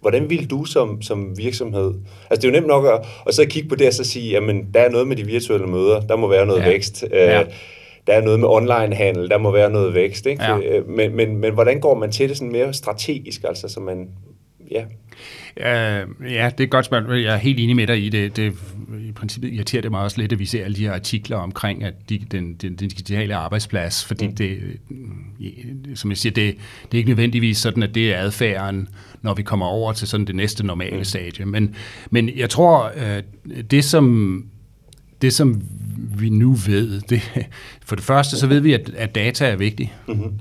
Hvordan 0.00 0.30
vil 0.30 0.50
du 0.50 0.64
som, 0.64 1.02
som 1.02 1.38
virksomhed, 1.38 1.94
altså 2.30 2.42
det 2.42 2.44
er 2.44 2.48
jo 2.48 2.60
nemt 2.60 2.66
nok 2.66 2.84
at, 2.86 3.06
at 3.26 3.34
så 3.34 3.46
kigge 3.46 3.68
på 3.68 3.74
det 3.74 3.86
og 3.86 3.92
så 3.92 4.04
sige, 4.04 4.30
jamen 4.30 4.68
der 4.74 4.80
er 4.80 4.90
noget 4.90 5.08
med 5.08 5.16
de 5.16 5.26
virtuelle 5.26 5.66
møder, 5.66 6.00
der 6.00 6.16
må 6.16 6.28
være 6.28 6.46
noget 6.46 6.60
ja. 6.60 6.68
vækst. 6.68 7.04
Ja. 7.10 7.40
Øh, 7.40 7.46
der 8.06 8.12
er 8.12 8.20
noget 8.20 8.40
med 8.40 8.48
online-handel, 8.48 9.30
der 9.30 9.38
må 9.38 9.50
være 9.50 9.70
noget 9.70 9.94
vækst. 9.94 10.26
Ikke? 10.26 10.44
Ja. 10.44 10.58
Øh, 10.58 10.88
men, 10.88 11.16
men, 11.16 11.36
men 11.36 11.54
hvordan 11.54 11.80
går 11.80 11.94
man 11.94 12.12
til 12.12 12.28
det 12.28 12.36
sådan 12.36 12.52
mere 12.52 12.72
strategisk, 12.72 13.44
altså 13.44 13.68
så 13.68 13.80
man 13.80 14.08
ja. 14.70 14.84
Uh, 15.56 16.32
ja, 16.32 16.50
det 16.50 16.60
er 16.60 16.64
et 16.64 16.70
godt 16.70 16.84
spørgsmål. 16.84 17.18
Jeg 17.18 17.34
er 17.34 17.38
helt 17.38 17.60
enig 17.60 17.76
med 17.76 17.86
dig 17.86 18.04
i 18.04 18.08
det. 18.08 18.36
det 18.36 18.52
I 19.08 19.12
princippet 19.12 19.52
irriterer 19.52 19.82
det 19.82 19.90
mig 19.90 20.00
også 20.00 20.20
lidt, 20.20 20.32
at 20.32 20.38
vi 20.38 20.46
ser 20.46 20.64
alle 20.64 20.76
de 20.76 20.82
her 20.82 20.92
artikler 20.92 21.36
omkring 21.36 21.84
at 21.84 21.94
de, 22.08 22.18
den, 22.30 22.54
den, 22.54 22.76
den 22.76 22.88
digitale 22.88 23.34
arbejdsplads, 23.34 24.04
fordi 24.04 24.26
mm. 24.26 24.34
det, 24.34 24.58
som 25.94 26.10
jeg 26.10 26.18
siger, 26.18 26.32
det, 26.32 26.56
det 26.82 26.94
er 26.94 26.98
ikke 26.98 27.10
nødvendigvis 27.10 27.58
sådan, 27.58 27.82
at 27.82 27.94
det 27.94 28.14
er 28.14 28.18
adfærden, 28.18 28.88
når 29.22 29.34
vi 29.34 29.42
kommer 29.42 29.66
over 29.66 29.92
til 29.92 30.08
sådan 30.08 30.26
det 30.26 30.34
næste 30.34 30.66
normale 30.66 30.96
mm. 30.96 31.04
stadie. 31.04 31.44
Men, 31.44 31.74
men 32.10 32.30
jeg 32.36 32.50
tror, 32.50 32.92
uh, 32.96 33.52
det 33.70 33.84
som 33.84 34.44
det 35.22 35.32
som 35.32 35.62
vi 36.18 36.28
nu 36.28 36.52
ved, 36.52 37.00
det, 37.00 37.50
for 37.86 37.96
det 37.96 38.04
første 38.04 38.36
så 38.36 38.46
ved 38.46 38.60
vi, 38.60 38.72
at, 38.72 38.90
at 38.96 39.14
data 39.14 39.46
er 39.46 39.56
vigtig. 39.56 39.94
Mm-hmm. 40.08 40.38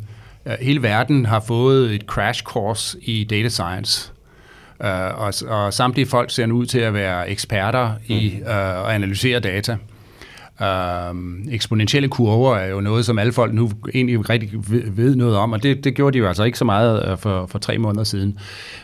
Hele 0.61 0.81
verden 0.83 1.25
har 1.25 1.39
fået 1.39 1.95
et 1.95 2.01
crash 2.01 2.43
course 2.43 2.97
i 3.01 3.23
data 3.23 3.49
science. 3.49 4.11
Uh, 4.79 5.21
og, 5.21 5.33
og 5.47 5.73
samtlige 5.73 6.05
folk 6.05 6.31
ser 6.31 6.45
nu 6.45 6.55
ud 6.55 6.65
til 6.65 6.79
at 6.79 6.93
være 6.93 7.29
eksperter 7.29 7.91
i 8.07 8.33
uh, 8.41 8.87
at 8.89 8.95
analysere 8.95 9.39
data. 9.39 9.77
Uh, 10.59 11.17
eksponentielle 11.51 12.07
kurver 12.07 12.55
er 12.55 12.67
jo 12.67 12.81
noget, 12.81 13.05
som 13.05 13.19
alle 13.19 13.33
folk 13.33 13.53
nu 13.53 13.71
egentlig 13.93 14.29
rigtig 14.29 14.49
ved 14.97 15.15
noget 15.15 15.37
om, 15.37 15.53
og 15.53 15.63
det, 15.63 15.83
det 15.83 15.95
gjorde 15.95 16.13
de 16.13 16.17
jo 16.17 16.27
altså 16.27 16.43
ikke 16.43 16.57
så 16.57 16.65
meget 16.65 17.11
uh, 17.11 17.17
for, 17.17 17.45
for 17.45 17.59
tre 17.59 17.77
måneder 17.77 18.03
siden. 18.03 18.39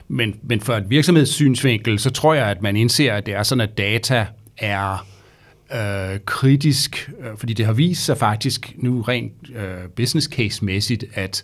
Men, 0.08 0.36
men 0.44 0.62
for 0.62 0.74
et 0.74 0.90
virksomhedssynsvinkel, 0.90 2.00
så 2.00 2.10
tror 2.10 2.34
jeg, 2.34 2.46
at 2.46 2.62
man 2.62 2.76
indser, 2.76 3.14
at 3.14 3.26
det 3.26 3.34
er 3.34 3.44
sådan, 3.44 3.62
at 3.62 3.78
data 3.78 4.26
er 4.58 5.06
uh, 5.74 6.20
kritisk, 6.26 7.10
uh, 7.20 7.40
fordi 7.40 7.54
det 7.54 7.66
har 7.66 7.74
vist 7.74 8.06
sig 8.06 8.18
faktisk 8.18 8.74
nu 8.78 9.02
rent 9.02 9.34
uh, 9.50 9.90
business 9.96 10.30
case-mæssigt, 10.36 11.04
at 11.14 11.44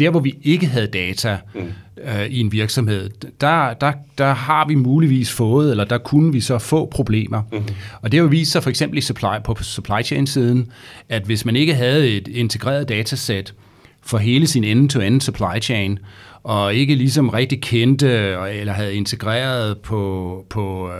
der, 0.00 0.10
hvor 0.10 0.20
vi 0.20 0.34
ikke 0.42 0.66
havde 0.66 0.86
data 0.86 1.38
mm. 1.54 1.60
øh, 2.04 2.26
i 2.26 2.40
en 2.40 2.52
virksomhed, 2.52 3.10
der, 3.40 3.74
der, 3.74 3.92
der 4.18 4.34
har 4.34 4.66
vi 4.68 4.74
muligvis 4.74 5.32
fået, 5.32 5.70
eller 5.70 5.84
der 5.84 5.98
kunne 5.98 6.32
vi 6.32 6.40
så 6.40 6.58
få 6.58 6.86
problemer. 6.86 7.42
Mm. 7.52 7.62
Og 8.02 8.12
det 8.12 8.18
har 8.18 8.24
jo 8.24 8.28
vist 8.28 8.52
sig 8.52 8.62
for 8.62 8.70
eksempel 8.70 8.98
i 8.98 9.00
supply, 9.00 9.42
på 9.44 9.56
supply 9.60 10.02
chain-siden, 10.04 10.72
at 11.08 11.22
hvis 11.22 11.44
man 11.44 11.56
ikke 11.56 11.74
havde 11.74 12.08
et 12.08 12.28
integreret 12.28 12.88
datasæt 12.88 13.54
for 14.02 14.18
hele 14.18 14.46
sin 14.46 14.64
end-to-end 14.64 15.20
supply 15.20 15.60
chain, 15.62 15.98
og 16.42 16.74
ikke 16.74 16.94
ligesom 16.94 17.28
rigtig 17.28 17.60
kendte 17.60 18.08
eller 18.52 18.72
havde 18.72 18.94
integreret 18.94 19.78
på, 19.78 20.44
på 20.50 20.88
øh, 20.88 20.94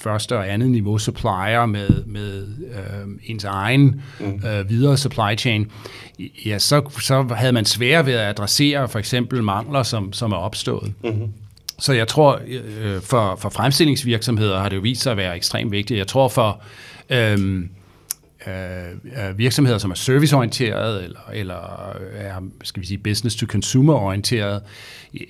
første 0.00 0.36
og 0.36 0.52
andet 0.52 0.70
niveau 0.70 0.98
supplier 0.98 1.66
med, 1.66 2.04
med 2.06 2.46
øh, 2.74 3.08
ens 3.24 3.44
egen 3.44 4.02
mm. 4.20 4.42
øh, 4.46 4.68
videre 4.68 4.96
supply 4.96 5.38
chain, 5.38 5.70
ja, 6.46 6.58
så, 6.58 6.90
så 7.00 7.22
havde 7.22 7.52
man 7.52 7.64
svært 7.64 8.06
ved 8.06 8.12
at 8.12 8.28
adressere 8.28 8.88
for 8.88 8.98
eksempel 8.98 9.42
mangler, 9.42 9.82
som, 9.82 10.12
som 10.12 10.32
er 10.32 10.36
opstået. 10.36 10.92
Mm-hmm. 11.04 11.32
Så 11.78 11.92
jeg 11.92 12.08
tror, 12.08 12.40
øh, 12.80 13.00
for, 13.02 13.36
for 13.36 13.48
fremstillingsvirksomheder 13.48 14.60
har 14.60 14.68
det 14.68 14.76
jo 14.76 14.80
vist 14.80 15.02
sig 15.02 15.10
at 15.10 15.16
være 15.16 15.36
ekstremt 15.36 15.72
vigtigt. 15.72 15.98
Jeg 15.98 16.06
tror 16.06 16.28
for 16.28 16.62
øh, 17.10 17.62
øh, 18.46 19.38
virksomheder, 19.38 19.78
som 19.78 19.90
er 19.90 19.94
serviceorienteret 19.94 21.04
eller, 21.04 21.20
eller 21.32 21.90
er 22.14 22.40
skal 22.62 22.82
vi 22.82 22.86
sige, 22.86 22.98
business-to-consumer-orienteret, 22.98 24.62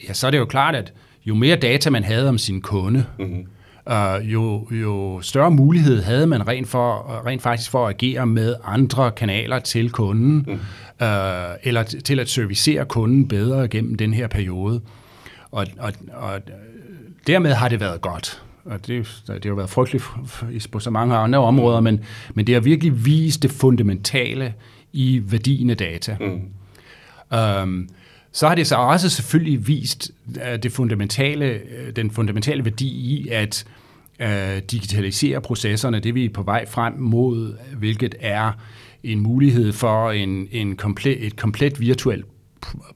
ja, 0.08 0.12
så 0.12 0.26
er 0.26 0.30
det 0.30 0.38
jo 0.38 0.44
klart, 0.44 0.74
at 0.74 0.92
jo 1.26 1.34
mere 1.34 1.56
data 1.56 1.90
man 1.90 2.04
havde 2.04 2.28
om 2.28 2.38
sin 2.38 2.60
kunde, 2.60 3.04
mm-hmm 3.18 3.46
uh, 3.88 4.32
jo, 4.32 4.66
jo 4.70 5.20
større 5.22 5.50
mulighed 5.50 6.02
havde 6.02 6.26
man 6.26 6.48
rent, 6.48 6.68
for, 6.68 7.22
rent 7.26 7.42
faktisk 7.42 7.70
for 7.70 7.86
at 7.86 7.94
agere 7.94 8.26
med 8.26 8.54
andre 8.64 9.10
kanaler 9.10 9.58
til 9.58 9.90
kunden, 9.90 10.44
mm. 10.46 10.52
uh, 10.52 10.58
eller 11.62 11.82
til 12.04 12.20
at 12.20 12.28
servicere 12.28 12.84
kunden 12.84 13.28
bedre 13.28 13.68
gennem 13.68 13.94
den 13.94 14.14
her 14.14 14.26
periode. 14.26 14.80
Og, 15.50 15.66
og, 15.78 15.92
og 16.12 16.40
dermed 17.26 17.52
har 17.52 17.68
det 17.68 17.80
været 17.80 18.00
godt. 18.00 18.42
Og 18.64 18.86
det, 18.86 19.22
det 19.26 19.44
har 19.44 19.48
jo 19.48 19.54
været 19.54 19.70
frygteligt 19.70 20.04
på 20.72 20.80
så 20.80 20.90
mange 20.90 21.16
andre 21.16 21.38
områder, 21.38 21.80
men, 21.80 22.00
men 22.34 22.46
det 22.46 22.54
har 22.54 22.60
virkelig 22.60 23.06
vist 23.06 23.42
det 23.42 23.50
fundamentale 23.50 24.54
i 24.92 25.22
værdien 25.24 25.70
af 25.70 25.76
data. 25.76 26.16
Mm. 26.20 26.40
Um, 27.38 27.88
så 28.32 28.48
har 28.48 28.54
det 28.54 28.66
så 28.66 28.76
også 28.76 29.08
selvfølgelig 29.08 29.68
vist 29.68 30.10
det 30.62 30.72
fundamentale, 30.72 31.60
den 31.96 32.10
fundamentale 32.10 32.64
værdi 32.64 32.88
i 32.88 33.28
at 33.28 33.64
uh, 34.22 34.58
digitalisere 34.70 35.40
processerne, 35.40 36.00
det 36.00 36.14
vi 36.14 36.24
er 36.24 36.30
på 36.30 36.42
vej 36.42 36.66
frem 36.66 36.94
mod, 36.98 37.56
hvilket 37.76 38.14
er 38.20 38.52
en 39.02 39.20
mulighed 39.20 39.72
for 39.72 40.10
en, 40.10 40.48
en 40.50 40.76
komplet, 40.76 41.26
et 41.26 41.36
komplet 41.36 41.80
virtuelt 41.80 42.26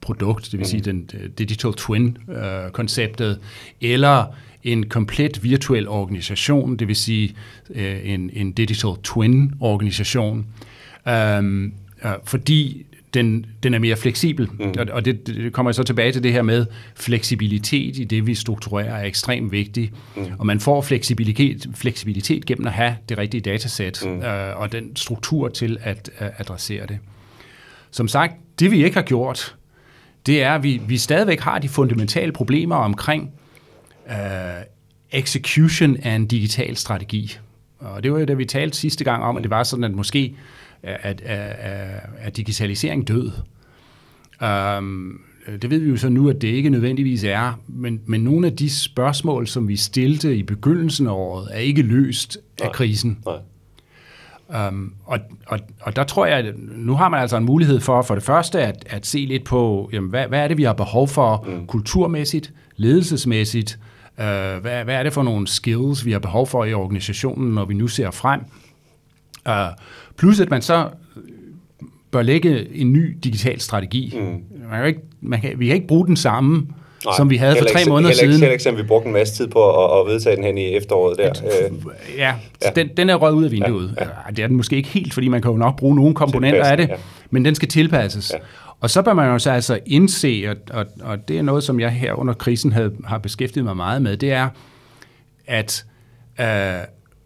produkt, 0.01 0.51
det 0.51 0.59
vil 0.59 0.67
sige 0.67 0.91
mm. 0.91 1.07
den 1.07 1.31
digital 1.37 1.73
twin-konceptet, 1.73 3.37
uh, 3.37 3.43
eller 3.81 4.25
en 4.63 4.89
komplet 4.89 5.43
virtuel 5.43 5.87
organisation, 5.87 6.75
det 6.77 6.87
vil 6.87 6.95
sige 6.95 7.35
uh, 7.69 7.77
en, 8.03 8.29
en 8.33 8.51
digital 8.51 8.91
twin-organisation, 9.03 10.45
um, 11.05 11.73
uh, 12.05 12.11
fordi 12.23 12.85
den, 13.13 13.45
den 13.63 13.73
er 13.73 13.79
mere 13.79 13.95
fleksibel. 13.95 14.49
Mm. 14.59 14.73
Og 14.91 15.05
det, 15.05 15.27
det 15.27 15.53
kommer 15.53 15.71
så 15.71 15.83
tilbage 15.83 16.11
til 16.11 16.23
det 16.23 16.31
her 16.31 16.41
med 16.41 16.65
fleksibilitet 16.95 17.97
i 17.97 18.03
det, 18.03 18.27
vi 18.27 18.35
strukturerer, 18.35 18.95
er 18.95 19.05
ekstremt 19.05 19.51
vigtigt. 19.51 19.93
Mm. 20.15 20.23
Og 20.39 20.45
man 20.45 20.59
får 20.59 20.81
fleksibilitet, 20.81 21.67
fleksibilitet 21.75 22.45
gennem 22.45 22.67
at 22.67 22.73
have 22.73 22.95
det 23.09 23.17
rigtige 23.17 23.41
datasæt 23.41 24.03
mm. 24.05 24.21
øh, 24.21 24.59
og 24.59 24.71
den 24.71 24.95
struktur 24.95 25.49
til 25.49 25.77
at 25.81 26.09
adressere 26.19 26.85
det. 26.85 26.99
Som 27.91 28.07
sagt, 28.07 28.33
det 28.59 28.71
vi 28.71 28.83
ikke 28.83 28.95
har 28.95 29.03
gjort, 29.03 29.55
det 30.25 30.43
er, 30.43 30.55
at 30.55 30.63
vi, 30.63 30.81
vi 30.87 30.97
stadigvæk 30.97 31.39
har 31.39 31.59
de 31.59 31.69
fundamentale 31.69 32.31
problemer 32.31 32.75
omkring 32.75 33.31
uh, 34.05 34.13
execution 35.11 35.97
af 35.97 36.11
en 36.11 36.27
digital 36.27 36.75
strategi. 36.75 37.37
Og 37.79 38.03
det 38.03 38.11
var 38.13 38.19
jo 38.19 38.25
det, 38.25 38.37
vi 38.37 38.45
talte 38.45 38.77
sidste 38.77 39.03
gang 39.03 39.23
om, 39.23 39.37
at 39.37 39.43
det 39.43 39.49
var 39.49 39.63
sådan, 39.63 39.83
at 39.83 39.91
måske 39.91 40.35
er, 40.83 40.97
er, 41.03 41.13
er, 41.25 41.99
er 42.17 42.29
digitalisering 42.29 43.07
død? 43.07 43.31
Um, 44.77 45.21
det 45.61 45.69
ved 45.69 45.79
vi 45.79 45.89
jo 45.89 45.97
så 45.97 46.09
nu, 46.09 46.29
at 46.29 46.41
det 46.41 46.47
ikke 46.47 46.69
nødvendigvis 46.69 47.23
er, 47.23 47.59
men, 47.67 48.01
men 48.05 48.21
nogle 48.21 48.47
af 48.47 48.55
de 48.55 48.69
spørgsmål, 48.69 49.47
som 49.47 49.67
vi 49.67 49.75
stillede 49.75 50.37
i 50.37 50.43
begyndelsen 50.43 51.07
af 51.07 51.11
året, 51.11 51.47
er 51.51 51.59
ikke 51.59 51.81
løst 51.81 52.37
af 52.61 52.65
Nej. 52.65 52.73
krisen. 52.73 53.19
Nej. 53.25 54.67
Um, 54.67 54.93
og, 55.05 55.19
og, 55.47 55.59
og 55.81 55.95
der 55.95 56.03
tror 56.03 56.25
jeg, 56.25 56.37
at 56.37 56.55
nu 56.57 56.95
har 56.95 57.09
man 57.09 57.19
altså 57.19 57.37
en 57.37 57.43
mulighed 57.43 57.79
for, 57.79 58.01
for 58.01 58.15
det 58.15 58.23
første, 58.23 58.61
at, 58.61 58.85
at 58.89 59.05
se 59.05 59.17
lidt 59.17 59.43
på, 59.43 59.89
jamen, 59.93 60.09
hvad, 60.09 60.27
hvad 60.27 60.39
er 60.39 60.47
det, 60.47 60.57
vi 60.57 60.63
har 60.63 60.73
behov 60.73 61.07
for 61.07 61.45
mm. 61.47 61.67
kulturmæssigt, 61.67 62.53
ledelsesmæssigt, 62.75 63.79
uh, 64.17 64.23
hvad, 64.61 64.83
hvad 64.83 64.95
er 64.95 65.03
det 65.03 65.13
for 65.13 65.23
nogle 65.23 65.47
skills, 65.47 66.05
vi 66.05 66.11
har 66.11 66.19
behov 66.19 66.47
for 66.47 66.65
i 66.65 66.73
organisationen, 66.73 67.53
når 67.53 67.65
vi 67.65 67.73
nu 67.73 67.87
ser 67.87 68.11
frem. 68.11 68.41
Uh, 69.49 69.53
Plus 70.17 70.39
at 70.39 70.49
man 70.49 70.61
så 70.61 70.89
bør 72.11 72.21
lægge 72.21 72.75
en 72.75 72.93
ny 72.93 73.17
digital 73.23 73.59
strategi. 73.59 74.13
Mm. 74.15 74.69
Man 74.69 74.79
kan 74.79 74.87
ikke, 74.87 75.01
man 75.21 75.41
kan, 75.41 75.59
vi 75.59 75.65
kan 75.65 75.75
ikke 75.75 75.87
bruge 75.87 76.07
den 76.07 76.15
samme 76.15 76.67
Nej, 77.05 77.13
som 77.17 77.29
vi 77.29 77.37
havde 77.37 77.55
for 77.57 77.65
tre 77.65 77.79
ikke, 77.79 77.89
måneder 77.89 78.09
heller 78.09 78.21
siden. 78.21 78.31
Heller 78.31 78.51
ikke, 78.51 78.63
som 78.63 78.77
vi 78.77 78.83
brugte 78.83 79.07
en 79.07 79.13
masse 79.13 79.35
tid 79.35 79.47
på 79.47 79.83
at, 79.83 79.99
at 79.99 80.07
vedtage 80.07 80.35
den 80.35 80.43
hen 80.43 80.57
i 80.57 80.75
efteråret 80.75 81.17
der. 81.17 81.33
Ja, 82.17 82.35
ja. 82.61 82.69
Den, 82.75 82.89
den 82.97 83.09
er 83.09 83.15
røget 83.15 83.35
ud 83.35 83.45
af 83.45 83.51
vinduet. 83.51 83.95
Ja, 83.97 84.03
ja. 84.03 84.09
Det 84.29 84.43
er 84.43 84.47
den 84.47 84.57
måske 84.57 84.75
ikke 84.75 84.89
helt, 84.89 85.13
fordi 85.13 85.27
man 85.27 85.41
kan 85.41 85.51
jo 85.51 85.57
nok 85.57 85.77
bruge 85.77 85.95
nogle 85.95 86.15
komponenter 86.15 86.63
af 86.63 86.77
det, 86.77 86.89
ja. 86.89 86.95
men 87.29 87.45
den 87.45 87.55
skal 87.55 87.67
tilpasses. 87.67 88.31
Ja. 88.33 88.39
Og 88.79 88.89
så 88.89 89.01
bør 89.01 89.13
man 89.13 89.27
jo 89.27 89.39
så 89.39 89.51
altså 89.51 89.79
indse, 89.85 90.45
og, 90.49 90.55
og, 90.79 90.85
og 91.01 91.27
det 91.27 91.37
er 91.37 91.41
noget, 91.41 91.63
som 91.63 91.79
jeg 91.79 91.91
her 91.91 92.13
under 92.13 92.33
krisen 92.33 92.71
havde, 92.71 92.91
har 93.05 93.17
beskæftiget 93.17 93.65
mig 93.65 93.77
meget 93.77 94.01
med, 94.01 94.17
det 94.17 94.31
er, 94.31 94.49
at 95.47 95.85
øh, 96.39 96.45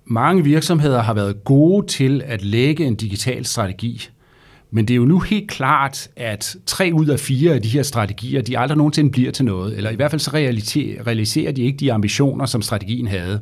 mange 0.09 0.43
virksomheder 0.43 1.01
har 1.01 1.13
været 1.13 1.43
gode 1.43 1.87
til 1.87 2.21
at 2.25 2.43
lægge 2.43 2.85
en 2.85 2.95
digital 2.95 3.45
strategi. 3.45 4.09
Men 4.71 4.87
det 4.87 4.93
er 4.93 4.97
jo 4.97 5.05
nu 5.05 5.19
helt 5.19 5.49
klart, 5.49 6.09
at 6.15 6.55
tre 6.65 6.91
ud 6.93 7.07
af 7.07 7.19
fire 7.19 7.53
af 7.53 7.61
de 7.61 7.69
her 7.69 7.83
strategier, 7.83 8.41
de 8.41 8.57
aldrig 8.59 8.77
nogensinde 8.77 9.11
bliver 9.11 9.31
til 9.31 9.45
noget. 9.45 9.77
Eller 9.77 9.89
i 9.89 9.95
hvert 9.95 10.11
fald 10.11 10.19
så 10.19 10.31
realiserer 11.07 11.51
de 11.51 11.61
ikke 11.61 11.77
de 11.77 11.93
ambitioner, 11.93 12.45
som 12.45 12.61
strategien 12.61 13.07
havde. 13.07 13.39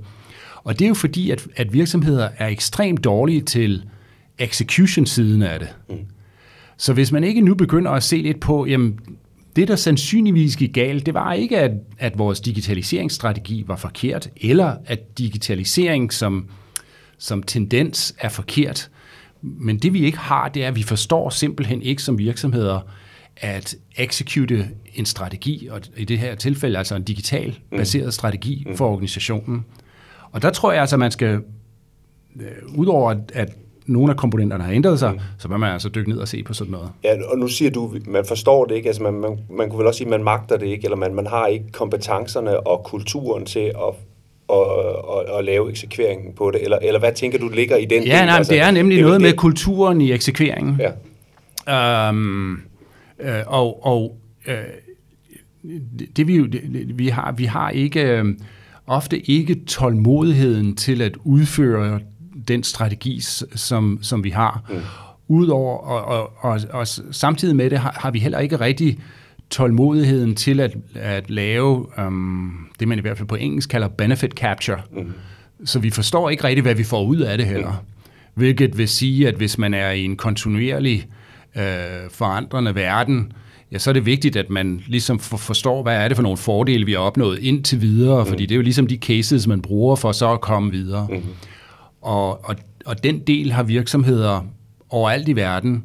Og 0.63 0.79
det 0.79 0.85
er 0.85 0.89
jo 0.89 0.93
fordi, 0.93 1.31
at, 1.31 1.47
at 1.55 1.73
virksomheder 1.73 2.29
er 2.37 2.47
ekstremt 2.47 3.03
dårlige 3.03 3.41
til 3.41 3.83
execution-siden 4.39 5.41
af 5.41 5.59
det. 5.59 5.75
Mm. 5.89 5.95
Så 6.77 6.93
hvis 6.93 7.11
man 7.11 7.23
ikke 7.23 7.41
nu 7.41 7.55
begynder 7.55 7.91
at 7.91 8.03
se 8.03 8.17
lidt 8.17 8.39
på, 8.39 8.65
jamen, 8.65 8.99
det 9.55 9.67
der 9.67 9.75
sandsynligvis 9.75 10.57
gik 10.57 10.73
galt, 10.73 11.05
det 11.05 11.13
var 11.13 11.33
ikke, 11.33 11.59
at, 11.59 11.71
at 11.99 12.17
vores 12.17 12.41
digitaliseringsstrategi 12.41 13.63
var 13.67 13.75
forkert, 13.75 14.29
eller 14.37 14.75
at 14.85 15.17
digitalisering 15.17 16.13
som, 16.13 16.49
som 17.17 17.43
tendens 17.43 18.15
er 18.19 18.29
forkert. 18.29 18.89
Men 19.41 19.77
det 19.77 19.93
vi 19.93 20.05
ikke 20.05 20.17
har, 20.17 20.49
det 20.49 20.63
er, 20.63 20.67
at 20.67 20.75
vi 20.75 20.83
forstår 20.83 21.29
simpelthen 21.29 21.81
ikke 21.81 22.01
som 22.01 22.17
virksomheder, 22.17 22.79
at 23.37 23.75
execute 23.95 24.69
en 24.93 25.05
strategi, 25.05 25.67
og 25.71 25.81
i 25.97 26.05
det 26.05 26.19
her 26.19 26.35
tilfælde 26.35 26.77
altså 26.77 26.95
en 26.95 27.03
digital 27.03 27.59
baseret 27.71 28.13
strategi 28.13 28.67
for 28.75 28.91
organisationen. 28.91 29.65
Og 30.31 30.41
der 30.41 30.49
tror 30.49 30.71
jeg 30.71 30.81
altså, 30.81 30.95
at 30.95 30.99
man 30.99 31.11
skal, 31.11 31.41
øh, 32.35 32.77
udover 32.77 33.15
at 33.33 33.55
nogle 33.85 34.11
af 34.11 34.17
komponenterne 34.17 34.63
har 34.63 34.71
ændret 34.71 34.99
sig, 34.99 35.11
mm. 35.11 35.19
så 35.37 35.47
må 35.47 35.57
man 35.57 35.73
altså 35.73 35.89
dykke 35.89 36.09
ned 36.09 36.17
og 36.17 36.27
se 36.27 36.43
på 36.43 36.53
sådan 36.53 36.71
noget. 36.71 36.89
Ja, 37.03 37.15
og 37.31 37.37
nu 37.37 37.47
siger 37.47 37.71
du, 37.71 37.93
man 38.05 38.25
forstår 38.25 38.65
det 38.65 38.75
ikke, 38.75 38.87
altså 38.87 39.03
man, 39.03 39.13
man, 39.13 39.39
man 39.49 39.69
kunne 39.69 39.79
vel 39.79 39.87
også 39.87 39.97
sige, 39.97 40.09
man 40.09 40.23
magter 40.23 40.57
det 40.57 40.67
ikke, 40.67 40.83
eller 40.83 40.97
man, 40.97 41.15
man 41.15 41.27
har 41.27 41.47
ikke 41.47 41.71
kompetencerne 41.71 42.67
og 42.67 42.83
kulturen 42.83 43.45
til 43.45 43.59
at 43.59 43.95
og, 44.47 44.65
og, 45.09 45.25
og 45.25 45.43
lave 45.43 45.69
eksekveringen 45.69 46.33
på 46.33 46.51
det, 46.51 46.63
eller, 46.63 46.77
eller 46.81 46.99
hvad 46.99 47.11
tænker 47.11 47.39
du 47.39 47.49
ligger 47.49 47.75
i 47.75 47.85
den? 47.85 48.03
Ja, 48.03 48.25
nej, 48.25 48.37
altså, 48.37 48.53
det 48.53 48.61
er 48.61 48.71
nemlig 48.71 48.97
det, 48.97 49.05
noget 49.05 49.21
det, 49.21 49.27
med 49.27 49.33
kulturen 49.33 50.01
i 50.01 50.11
eksekveringen. 50.11 50.81
Ja. 51.67 52.09
Um, 52.09 52.61
øh, 53.19 53.29
og 53.47 53.85
og 53.85 54.17
øh, 54.47 54.55
det, 55.99 56.17
det 56.17 56.27
vi 56.27 56.35
jo, 56.35 56.45
det, 56.45 56.61
vi 56.99 57.07
har, 57.07 57.31
vi 57.31 57.45
har 57.45 57.69
ikke 57.69 58.01
øh, 58.01 58.25
ofte 58.87 59.31
ikke 59.31 59.55
tålmodigheden 59.67 60.75
til 60.75 61.01
at 61.01 61.17
udføre 61.23 61.99
den 62.47 62.63
strategi, 62.63 63.19
som, 63.55 63.99
som 64.01 64.23
vi 64.23 64.29
har. 64.29 64.63
Mm. 64.69 64.75
Udover, 65.27 65.77
og, 65.77 66.05
og, 66.05 66.33
og, 66.39 66.61
og 66.73 66.87
samtidig 67.11 67.55
med 67.55 67.69
det 67.69 67.79
har, 67.79 67.97
har 67.99 68.11
vi 68.11 68.19
heller 68.19 68.39
ikke 68.39 68.59
rigtig 68.59 68.99
tålmodigheden 69.49 70.35
til 70.35 70.59
at, 70.59 70.75
at 70.95 71.29
lave 71.29 71.85
um, 72.07 72.67
det, 72.79 72.87
man 72.87 72.97
i 72.97 73.01
hvert 73.01 73.17
fald 73.17 73.27
på 73.27 73.35
engelsk 73.35 73.69
kalder 73.69 73.87
benefit 73.87 74.31
capture. 74.31 74.81
Mm. 74.91 75.13
Så 75.65 75.79
vi 75.79 75.89
forstår 75.89 76.29
ikke 76.29 76.43
rigtig, 76.43 76.61
hvad 76.61 76.75
vi 76.75 76.83
får 76.83 77.03
ud 77.03 77.17
af 77.17 77.37
det 77.37 77.47
heller. 77.47 77.71
Mm. 77.71 78.09
Hvilket 78.33 78.77
vil 78.77 78.87
sige, 78.87 79.27
at 79.27 79.35
hvis 79.35 79.57
man 79.57 79.73
er 79.73 79.91
i 79.91 80.03
en 80.03 80.17
kontinuerlig 80.17 81.07
øh, 81.55 81.63
forandrende 82.09 82.75
verden, 82.75 83.31
ja, 83.71 83.77
så 83.77 83.91
er 83.91 83.93
det 83.93 84.05
vigtigt, 84.05 84.35
at 84.35 84.49
man 84.49 84.81
ligesom 84.87 85.19
forstår, 85.19 85.83
hvad 85.83 85.97
er 85.97 86.07
det 86.07 86.17
for 86.17 86.23
nogle 86.23 86.37
fordele, 86.37 86.85
vi 86.85 86.91
har 86.91 86.99
opnået 86.99 87.39
indtil 87.39 87.81
videre, 87.81 88.23
mm. 88.23 88.29
fordi 88.29 88.45
det 88.45 88.51
er 88.51 88.55
jo 88.55 88.61
ligesom 88.61 88.87
de 88.87 88.95
cases, 88.97 89.47
man 89.47 89.61
bruger 89.61 89.95
for 89.95 90.11
så 90.11 90.33
at 90.33 90.41
komme 90.41 90.71
videre. 90.71 91.07
Mm. 91.09 91.23
Og, 92.05 92.45
og, 92.45 92.55
og 92.85 93.03
den 93.03 93.19
del 93.19 93.51
har 93.51 93.63
virksomheder 93.63 94.41
overalt 94.89 95.27
i 95.27 95.35
verden 95.35 95.83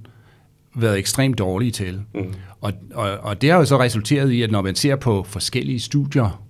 været 0.74 0.98
ekstremt 0.98 1.38
dårlige 1.38 1.70
til. 1.70 2.02
Mm. 2.14 2.35
Og, 2.61 2.72
og, 2.94 3.11
og 3.11 3.42
det 3.42 3.50
har 3.50 3.59
jo 3.59 3.64
så 3.64 3.80
resulteret 3.80 4.30
i, 4.30 4.42
at 4.42 4.50
når 4.50 4.62
man 4.62 4.74
ser 4.74 4.96
på 4.96 5.22
forskellige 5.22 5.80
studier, 5.80 6.42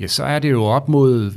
ja, 0.00 0.06
så 0.06 0.24
er 0.24 0.38
det 0.38 0.50
jo 0.50 0.64
op 0.64 0.88
mod 0.88 1.32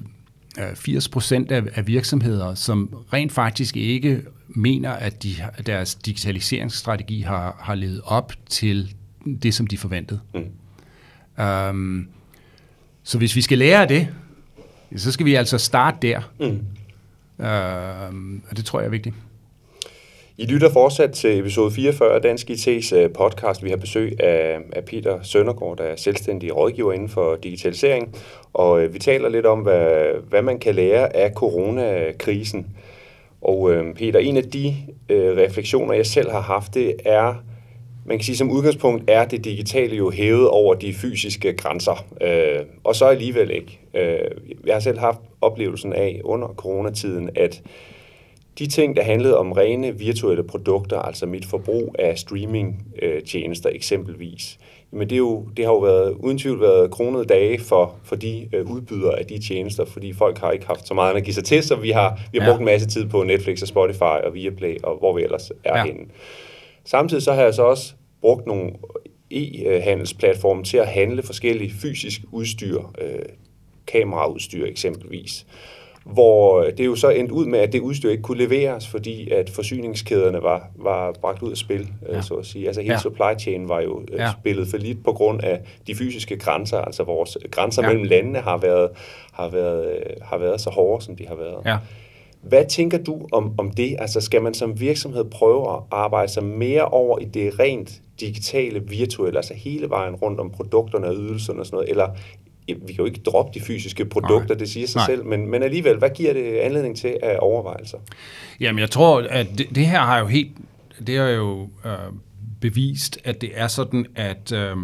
80 0.76 1.10
procent 1.10 1.52
af, 1.52 1.64
af 1.76 1.88
virksomheder, 1.88 2.54
som 2.54 3.04
rent 3.14 3.32
faktisk 3.32 3.78
ikke 3.78 4.22
mener, 4.48 4.92
at 4.92 5.24
de, 5.24 5.36
deres 5.66 5.96
digitaliseringsstrategi 5.96 7.22
har, 7.22 7.58
har 7.60 7.76
levet 7.76 8.02
op 8.04 8.34
til 8.50 8.96
det, 9.44 9.54
som 9.54 9.68
de 9.68 9.78
forventede. 9.78 10.20
Mm. 10.34 11.44
Um, 11.46 12.08
så 13.04 13.18
hvis 13.18 13.36
vi 13.36 13.42
skal 13.42 13.58
lære 13.58 13.82
af 13.82 13.88
det, 13.88 14.08
så 14.96 15.12
skal 15.12 15.26
vi 15.26 15.34
altså 15.36 15.58
starte 15.58 15.98
der. 16.02 16.22
Mm. 16.40 16.60
Øh, 17.40 18.14
og 18.50 18.58
det 18.58 18.66
tror 18.66 18.80
jeg 18.80 18.86
er 18.86 18.92
vigtigt. 18.92 19.16
I 20.38 20.46
lytter 20.46 20.70
fortsat 20.70 21.12
til 21.12 21.40
episode 21.40 21.72
44 21.72 22.16
af 22.16 22.22
Dansk 22.22 22.50
IT's 22.50 22.96
øh, 22.96 23.10
podcast. 23.14 23.64
Vi 23.64 23.70
har 23.70 23.78
besøg 23.78 24.24
af, 24.24 24.60
af 24.74 24.86
Peter 24.86 25.20
Søndergaard, 25.24 25.78
der 25.78 25.84
er 25.84 25.96
selvstændig 25.96 26.56
rådgiver 26.56 26.94
inden 26.94 27.10
for 27.10 27.36
digitalisering. 27.36 28.16
Og 28.54 28.84
øh, 28.84 28.94
vi 28.94 29.00
taler 29.00 29.30
lidt 29.30 29.46
om, 29.46 29.60
hvad, 29.60 30.06
hvad 30.30 30.42
man 30.42 30.60
kan 30.60 30.76
lære 30.76 31.16
af 31.16 31.32
coronakrisen. 31.34 32.68
Og 33.42 33.74
øh, 33.74 33.94
Peter, 33.94 34.20
en 34.20 34.38
af 34.38 34.44
de 34.44 34.76
øh, 35.10 35.38
refleksioner, 35.38 35.94
jeg 35.94 36.06
selv 36.06 36.32
har 36.32 36.42
haft, 36.42 36.74
det 36.74 36.96
er, 37.06 37.44
man 38.06 38.18
kan 38.18 38.26
sige 38.26 38.38
som 38.38 38.52
udgangspunkt, 38.52 39.04
er 39.08 39.26
det 39.26 39.46
digitale 39.46 39.96
jo 39.96 40.10
hævet 40.10 40.50
over 40.50 40.74
de 40.74 40.94
fysiske 40.94 41.54
grænser. 41.54 42.06
Øh, 42.22 42.66
og 42.84 42.96
så 42.96 43.06
alligevel 43.06 43.52
ikke. 43.52 43.80
Øh, 43.94 44.52
jeg 44.66 44.76
har 44.76 44.80
selv 44.80 45.00
haft 45.00 45.20
oplevelsen 45.42 45.94
af 45.94 46.22
under 46.24 46.48
coronatiden, 46.48 47.30
at 47.36 47.62
de 48.60 48.68
ting, 48.68 48.96
der 48.96 49.04
handlede 49.04 49.38
om 49.38 49.52
rene 49.52 50.00
virtuelle 50.00 50.44
produkter, 50.44 51.00
altså 51.00 51.26
mit 51.26 51.46
forbrug 51.46 51.96
af 52.00 52.18
streaming-tjenester 52.18 53.70
eksempelvis, 53.74 54.58
men 54.92 55.10
det, 55.10 55.16
er 55.16 55.18
jo, 55.18 55.48
det 55.58 55.66
har 55.66 55.72
jo 55.72 55.80
været, 55.80 56.12
uden 56.20 56.38
tvivl 56.38 56.62
været 56.62 56.92
kronede 56.92 57.26
dage 57.26 57.60
for, 57.60 57.96
for 58.04 58.16
de 58.16 58.50
øh, 58.54 58.72
udbydere 58.72 59.20
af 59.20 59.26
de 59.26 59.48
tjenester, 59.48 59.86
fordi 59.86 60.14
folk 60.14 60.38
har 60.38 60.52
ikke 60.52 60.66
haft 60.66 60.88
så 60.88 60.94
meget 60.94 61.16
at 61.16 61.24
give 61.24 61.34
sig 61.34 61.44
til, 61.44 61.64
så 61.64 61.76
vi 61.76 61.90
har, 61.90 62.20
vi 62.32 62.38
har 62.38 62.46
ja. 62.46 62.52
brugt 62.52 62.60
en 62.60 62.66
masse 62.66 62.88
tid 62.88 63.06
på 63.06 63.24
Netflix 63.24 63.62
og 63.62 63.68
Spotify 63.68 64.02
og 64.26 64.34
Viaplay 64.34 64.78
og 64.84 64.98
hvor 64.98 65.16
vi 65.16 65.24
ellers 65.24 65.52
er 65.64 65.78
ja. 65.78 65.86
henne. 65.86 66.06
Samtidig 66.86 67.24
så 67.24 67.34
har 67.34 67.44
jeg 67.44 67.54
så 67.54 67.64
også 67.64 67.94
brugt 68.22 68.46
nogle 68.48 68.72
e-handelsplatforme 69.32 70.64
til 70.64 70.78
at 70.78 70.88
handle 70.88 71.24
forskellige 71.24 71.72
fysisk 71.72 72.22
udstyr, 72.32 72.82
øh, 73.02 73.20
kameraudstyr 73.88 74.66
eksempelvis 74.66 75.46
hvor 76.06 76.64
det 76.64 76.80
er 76.80 76.86
jo 76.86 76.96
så 76.96 77.10
endt 77.10 77.32
ud 77.32 77.46
med, 77.46 77.60
at 77.60 77.74
det 77.74 77.80
udstyr 77.80 78.10
ikke 78.10 78.24
kunne 78.24 78.38
leveres, 78.38 78.88
fordi 78.88 79.30
at 79.32 79.50
forsyningskæderne 79.50 80.42
var, 80.42 80.68
var 80.76 81.12
bragt 81.22 81.42
ud 81.42 81.52
af 81.52 81.58
spil, 81.58 81.90
øh, 82.10 82.16
ja. 82.16 82.22
så 82.22 82.34
at 82.34 82.46
sige. 82.46 82.68
Altså 82.68 82.82
hele 82.82 82.94
ja. 82.94 83.00
supply 83.00 83.40
chain 83.40 83.70
var 83.70 83.82
jo 83.82 84.02
øh, 84.12 84.20
ja. 84.20 84.32
spillet 84.40 84.68
for 84.68 84.78
lidt 84.78 85.04
på 85.04 85.14
grund 85.14 85.44
af 85.44 85.60
de 85.88 85.96
fysiske 85.96 86.38
grænser, 86.38 86.78
altså 86.78 87.04
vores 87.04 87.38
grænser 87.52 87.82
ja. 87.82 87.88
mellem 87.88 88.04
landene 88.04 88.40
har 88.40 88.58
været, 88.58 88.90
har, 89.32 89.50
været, 89.50 89.86
øh, 89.86 90.02
har 90.22 90.38
været 90.38 90.62
så 90.62 90.70
hårde, 90.70 91.06
som 91.06 91.16
de 91.16 91.28
har 91.28 91.36
været. 91.36 91.66
Ja. 91.66 91.78
Hvad 92.48 92.66
tænker 92.70 92.98
du 92.98 93.28
om, 93.32 93.54
om 93.58 93.72
det? 93.72 93.96
Altså 94.00 94.22
skal 94.22 94.42
man 94.42 94.54
som 94.54 94.80
virksomhed 94.80 95.26
prøve 95.26 95.74
at 95.74 95.80
arbejde 95.92 96.32
sig 96.32 96.44
mere 96.44 96.86
over 96.86 97.20
i 97.20 97.26
det 97.26 97.60
rent 97.60 98.02
digitale, 98.20 98.84
virtuelle, 98.88 99.40
altså 99.40 99.54
hele 99.54 99.90
vejen 99.90 100.16
rundt 100.16 100.40
om 100.40 100.52
produkterne 100.52 101.08
og 101.08 101.16
ydelserne 101.16 101.60
og 101.60 101.66
sådan 101.66 101.78
noget, 101.78 101.90
eller, 101.90 102.08
vi 102.68 102.94
kan 102.94 102.96
jo 102.98 103.06
ikke 103.06 103.22
droppe 103.26 103.60
de 103.60 103.66
fysiske 103.66 104.06
produkter, 104.06 104.56
Nej. 104.56 104.58
det 104.58 104.70
siger 104.70 104.88
sig 104.88 105.00
Nej. 105.00 105.06
selv, 105.06 105.26
men, 105.26 105.48
men 105.48 105.64
alligevel, 105.64 105.98
hvad 105.98 106.10
giver 106.10 106.34
det 106.34 106.58
anledning 106.58 106.98
til 106.98 107.18
af 107.24 107.38
overvejelser? 107.40 107.98
Jamen, 108.60 108.80
jeg 108.80 108.90
tror, 108.90 109.26
at 109.30 109.48
det, 109.58 109.68
det 109.76 109.86
her 109.86 110.00
har 110.00 110.20
jo 110.20 110.26
helt, 110.26 110.52
det 111.08 111.18
har 111.18 111.28
jo 111.28 111.62
øh, 111.86 111.92
bevist, 112.62 113.20
at 113.24 113.42
det 113.42 113.52
er 113.54 113.68
sådan, 113.68 114.06
at 114.16 114.52
øh, 114.52 114.76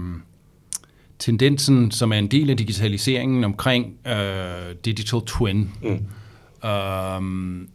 tendensen, 1.20 1.92
som 1.92 2.14
er 2.14 2.18
en 2.18 2.28
del 2.28 2.50
af 2.50 2.58
digitaliseringen 2.58 3.44
omkring 3.44 3.96
øh, 4.08 4.76
digital 4.86 5.22
twin, 5.26 5.72
mm. 5.84 6.00
Øh, 6.66 7.22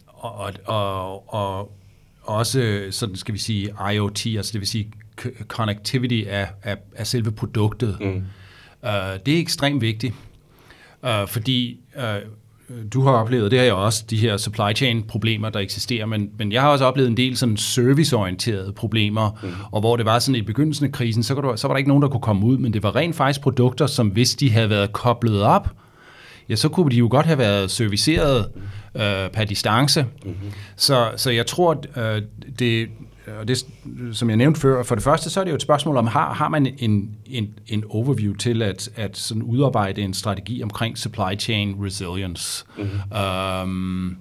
og, 0.07 0.53
og, 0.67 1.35
og 1.35 1.73
også 2.23 2.87
sådan 2.91 3.17
skal 3.17 3.35
vi 3.35 3.39
sige 3.39 3.75
IoT, 3.93 4.27
altså 4.27 4.53
det 4.53 4.61
vil 4.61 4.69
sige 4.69 4.93
connectivity 5.49 6.25
af, 6.29 6.49
af, 6.63 6.77
af 6.97 7.07
selve 7.07 7.33
produktet, 7.33 7.97
mm 8.01 8.25
Uh, 8.83 8.91
det 9.27 9.35
er 9.35 9.39
ekstremt 9.41 9.81
vigtigt, 9.81 10.15
uh, 11.03 11.29
fordi 11.29 11.81
uh, 11.97 12.03
du 12.93 13.03
har 13.03 13.11
oplevet, 13.11 13.51
det 13.51 13.59
har 13.59 13.67
jeg 13.67 13.75
også, 13.75 14.05
de 14.11 14.17
her 14.17 14.37
supply 14.37 14.75
chain 14.77 15.03
problemer, 15.03 15.51
der 15.51 15.61
eksisterer, 15.61 16.07
men, 16.07 16.31
men 16.39 16.53
jeg 16.53 16.63
har 16.63 16.69
også 16.69 16.85
oplevet 16.85 17.09
en 17.09 17.17
del 17.17 17.37
sådan 17.37 17.57
serviceorienterede 17.57 18.73
problemer, 18.73 19.31
mm. 19.43 19.49
og 19.71 19.81
hvor 19.81 19.97
det 19.97 20.07
var 20.07 20.19
sådan 20.19 20.35
i 20.35 20.43
begyndelsen 20.43 20.87
af 20.87 20.93
krisen, 20.93 21.23
så, 21.23 21.35
du, 21.35 21.53
så 21.57 21.69
var 21.69 21.75
der 21.75 21.79
ikke 21.79 21.89
nogen, 21.89 22.03
der 22.03 22.09
kunne 22.09 22.21
komme 22.21 22.47
ud, 22.47 22.59
men 22.59 22.73
det 22.73 22.83
var 22.83 22.97
rent 22.97 23.17
faktisk 23.17 23.41
produkter, 23.41 23.87
som 23.87 24.09
hvis 24.09 24.35
de 24.35 24.51
havde 24.51 24.71
været 24.71 24.93
koblet 24.93 25.43
op, 25.43 25.69
ja, 26.49 26.57
så 26.57 26.69
kunne 26.69 26.91
de 26.91 26.97
jo 26.97 27.09
godt 27.11 27.27
have 27.27 27.39
været 27.39 27.71
serviceret 27.71 28.51
øh, 28.95 29.31
per 29.31 29.45
distance. 29.45 30.07
Mm-hmm. 30.25 30.53
Så, 30.77 31.11
så 31.17 31.31
jeg 31.31 31.47
tror, 31.47 31.71
at 31.95 32.17
øh, 32.17 32.23
det, 32.59 32.89
og 33.41 33.49
det, 33.49 33.67
som 34.13 34.29
jeg 34.29 34.37
nævnte 34.37 34.61
før, 34.61 34.83
for 34.83 34.95
det 34.95 35.05
første, 35.05 35.31
så 35.31 35.41
er 35.41 35.45
det 35.45 35.51
jo 35.51 35.55
et 35.55 35.63
spørgsmål 35.63 35.97
om, 35.97 36.07
har, 36.07 36.35
har 36.35 36.49
man 36.49 36.75
en, 36.79 37.11
en, 37.27 37.59
en 37.67 37.85
overview 37.89 38.35
til 38.35 38.63
at, 38.63 38.89
at 38.97 39.17
sådan 39.17 39.43
udarbejde 39.43 40.03
en 40.03 40.15
strategi 40.15 40.63
omkring 40.63 40.99
supply 40.99 41.39
chain 41.39 41.77
resilience. 41.85 42.65
Mm-hmm. 42.79 43.01
Uh, 43.11 44.17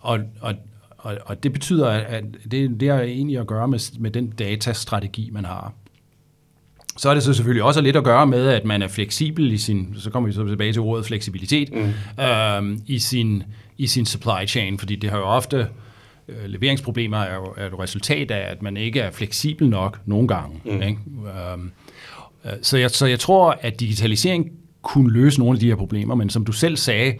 og, 0.00 0.20
og, 0.40 0.54
og, 0.98 1.18
og 1.24 1.42
det 1.42 1.52
betyder, 1.52 1.88
at 1.88 2.24
det, 2.50 2.80
det 2.80 2.88
har 2.88 3.00
egentlig 3.00 3.38
at 3.38 3.46
gøre 3.46 3.68
med, 3.68 3.98
med 3.98 4.10
den 4.10 4.30
datastrategi, 4.30 5.30
man 5.32 5.44
har. 5.44 5.72
Så 6.96 7.10
er 7.10 7.14
det 7.14 7.22
så 7.22 7.34
selvfølgelig 7.34 7.62
også 7.62 7.80
lidt 7.80 7.96
at 7.96 8.04
gøre 8.04 8.26
med, 8.26 8.48
at 8.48 8.64
man 8.64 8.82
er 8.82 8.88
fleksibel 8.88 9.52
i 9.52 9.58
sin, 9.58 9.94
så 9.98 10.10
kommer 10.10 10.26
vi 10.26 10.32
så 10.32 10.48
tilbage 10.48 10.72
til 10.72 10.80
ordet 10.80 11.06
fleksibilitet, 11.06 11.72
mm. 11.72 12.22
øhm, 12.24 12.82
i, 12.86 12.98
sin, 12.98 13.42
i 13.78 13.86
sin 13.86 14.06
supply 14.06 14.46
chain, 14.46 14.78
fordi 14.78 14.96
det 14.96 15.10
har 15.10 15.18
jo 15.18 15.24
ofte, 15.24 15.66
øh, 16.28 16.44
leveringsproblemer 16.46 17.18
er 17.18 17.34
jo, 17.34 17.54
er 17.56 17.68
jo 17.70 17.82
resultat 17.82 18.30
af, 18.30 18.50
at 18.50 18.62
man 18.62 18.76
ikke 18.76 19.00
er 19.00 19.10
fleksibel 19.10 19.68
nok 19.68 19.98
nogle 20.06 20.28
gange. 20.28 20.60
Mm. 20.64 20.82
Ikke? 20.82 20.98
Øhm, 21.52 21.70
øh, 22.44 22.52
så, 22.62 22.78
jeg, 22.78 22.90
så 22.90 23.06
jeg 23.06 23.20
tror, 23.20 23.58
at 23.60 23.80
digitalisering 23.80 24.50
kunne 24.82 25.12
løse 25.12 25.38
nogle 25.38 25.56
af 25.56 25.60
de 25.60 25.66
her 25.66 25.76
problemer, 25.76 26.14
men 26.14 26.30
som 26.30 26.44
du 26.44 26.52
selv 26.52 26.76
sagde, 26.76 27.14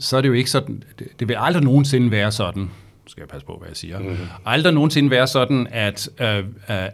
så 0.00 0.16
er 0.16 0.20
det 0.20 0.28
jo 0.28 0.34
ikke 0.34 0.50
sådan, 0.50 0.82
det, 0.98 1.06
det 1.20 1.28
vil 1.28 1.36
aldrig 1.38 1.64
nogensinde 1.64 2.10
være 2.10 2.32
sådan, 2.32 2.70
skal 3.08 3.20
jeg 3.20 3.28
passe 3.28 3.46
på, 3.46 3.56
hvad 3.58 3.68
jeg 3.68 3.76
siger, 3.76 3.98
mm. 3.98 4.16
aldrig 4.46 4.74
nogensinde 4.74 5.10
være 5.10 5.26
sådan, 5.26 5.66
at 5.70 6.08
øh, 6.20 6.38
øh, 6.38 6.44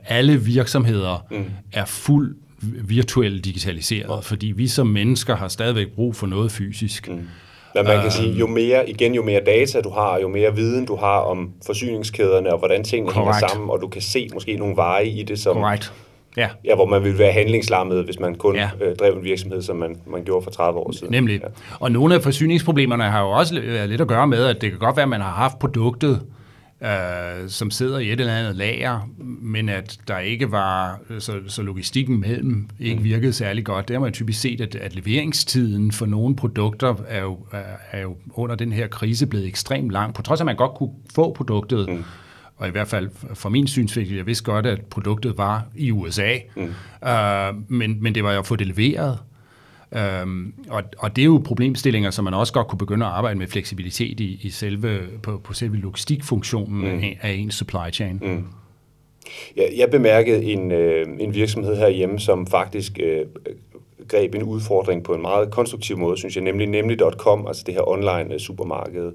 alle 0.07 0.41
virksomheder 0.41 1.27
mm. 1.31 1.45
er 1.73 1.85
fuld 1.85 2.37
virtuelt 2.85 3.45
digitaliseret, 3.45 4.25
fordi 4.25 4.47
vi 4.47 4.69
som 4.69 4.87
mennesker 4.87 5.37
har 5.37 5.49
stadigvæk 5.49 5.93
brug 5.95 6.17
for 6.17 6.27
noget 6.27 6.53
fysisk. 6.53 7.09
Mm. 7.09 7.29
Men 7.75 7.85
man 7.85 8.03
kan 8.03 8.11
sige, 8.11 8.33
jo 8.33 8.47
mere, 8.47 8.91
igen, 8.91 9.15
jo 9.15 9.23
mere 9.23 9.41
data 9.47 9.81
du 9.81 9.91
har, 9.91 10.19
jo 10.19 10.29
mere 10.29 10.55
viden 10.55 10.87
du 10.87 10.97
har 10.97 11.19
om 11.19 11.51
forsyningskæderne 11.67 12.53
og 12.53 12.59
hvordan 12.59 12.85
tingene 12.85 13.13
Correct. 13.13 13.35
hænger 13.35 13.49
sammen, 13.49 13.71
og 13.71 13.81
du 13.81 13.89
kan 13.89 14.03
se 14.03 14.29
måske 14.35 14.57
nogle 14.57 14.77
veje 14.77 15.07
i 15.07 15.23
det, 15.23 15.39
som, 15.39 15.57
Correct. 15.57 15.93
Ja. 16.37 16.49
ja, 16.65 16.75
hvor 16.75 16.87
man 16.87 17.05
ville 17.05 17.19
være 17.19 17.33
handlingslammet, 17.33 18.05
hvis 18.05 18.21
man 18.21 18.35
kun 18.35 18.57
ja. 18.57 18.71
øh, 18.81 18.97
drev 18.97 19.13
en 19.13 19.25
virksomhed, 19.25 19.63
som 19.63 19.77
man, 19.77 19.97
man 20.07 20.25
gjorde 20.25 20.45
for 20.45 20.51
30 20.51 20.79
år 20.79 20.93
siden. 20.93 21.13
Nemlig. 21.13 21.41
Ja. 21.43 21.49
Og 21.81 21.93
nogle 21.93 22.15
af 22.15 22.23
forsyningsproblemerne 22.23 23.05
har 23.05 23.21
jo 23.23 23.31
også 23.31 23.55
lidt 23.87 24.01
at 24.01 24.09
gøre 24.09 24.27
med, 24.27 24.45
at 24.45 24.61
det 24.61 24.71
kan 24.71 24.79
godt 24.79 24.97
være, 24.97 25.03
at 25.03 25.09
man 25.09 25.21
har 25.21 25.31
haft 25.31 25.59
produktet, 25.59 26.23
øh, 26.83 27.49
som 27.49 27.71
sidder 27.71 27.99
i 27.99 28.13
et 28.13 28.21
eller 28.21 28.35
andet 28.35 28.57
lager, 28.57 29.09
men 29.43 29.69
at 29.69 29.99
der 30.09 30.19
ikke 30.19 30.53
var, 30.53 31.01
så, 31.19 31.33
så 31.47 31.63
logistikken 31.63 32.21
mellem 32.21 32.69
ikke 32.81 32.99
mm. 32.99 33.05
virkede 33.05 33.33
særlig 33.33 33.65
godt. 33.65 33.89
Der 33.89 33.95
har 33.95 34.01
man 34.01 34.13
typisk 34.13 34.41
set, 34.41 34.61
at, 34.61 34.75
at 34.75 34.95
leveringstiden 34.95 35.93
for 35.93 36.07
nogle 36.07 36.37
produkter 36.37 36.95
er 37.09 37.23
jo, 37.23 37.39
er 37.93 38.03
jo 38.03 38.17
under 38.35 38.57
den 38.57 38.73
her 38.73 38.87
krise 38.87 39.27
blevet 39.27 39.47
ekstremt 39.47 39.91
lang, 39.91 40.15
på 40.15 40.23
trods 40.23 40.41
af, 40.41 40.45
at 40.45 40.47
man 40.47 40.57
godt 40.57 40.75
kunne 40.75 40.93
få 41.15 41.33
produktet, 41.33 41.89
mm 41.89 42.05
og 42.65 42.69
i 42.69 42.71
hvert 42.71 42.89
fald 42.89 43.11
for 43.35 43.49
min 43.49 43.67
synsvinkel, 43.67 44.17
jeg 44.17 44.27
vidste 44.27 44.45
godt, 44.45 44.67
at 44.67 44.81
produktet 44.91 45.39
var 45.39 45.63
i 45.77 45.91
USA, 45.91 46.39
mm. 46.57 46.63
uh, 46.63 47.71
men, 47.71 48.03
men 48.03 48.15
det 48.15 48.25
var 48.25 48.33
jo 48.33 48.39
at 48.39 48.47
få 48.47 48.57
det 48.57 48.67
leveret. 48.67 49.19
Um, 50.23 50.55
og, 50.69 50.83
og 50.99 51.17
det 51.17 51.23
er 51.23 51.27
jo 51.27 51.43
problemstillinger, 51.45 52.11
som 52.11 52.25
man 52.25 52.35
også 52.35 52.53
godt 52.53 52.69
kunne 52.69 52.79
begynde 52.79 53.07
at 53.07 53.13
arbejde 53.13 53.39
med 53.39 53.47
fleksibilitet 53.47 54.21
i, 54.21 54.41
i 54.43 54.51
selve, 54.51 55.01
på, 55.23 55.41
på 55.45 55.53
selve 55.53 55.77
logistikfunktionen 55.77 56.81
mm. 56.81 57.03
af, 57.03 57.19
af 57.23 57.33
ens 57.33 57.55
supply 57.55 57.93
chain. 57.93 58.21
Mm. 58.23 58.45
Jeg, 59.57 59.73
jeg 59.77 59.91
bemærkede 59.91 60.45
en, 60.45 60.73
øh, 60.73 61.07
en 61.21 61.35
virksomhed 61.35 61.77
herhjemme, 61.77 62.21
som 62.21 62.47
faktisk 62.47 62.99
øh, 63.03 63.27
greb 64.09 64.35
en 64.35 64.43
udfordring 64.43 65.05
på 65.05 65.15
en 65.15 65.23
meget 65.23 65.51
konstruktiv 65.51 65.99
måde, 65.99 66.17
synes 66.17 66.37
jeg, 66.37 66.45
nemlig 66.45 66.67
nemlig.com, 66.67 67.47
altså 67.47 67.63
det 67.67 67.75
her 67.75 67.89
online 67.89 68.39
supermarked. 68.39 69.07
Øh, 69.07 69.13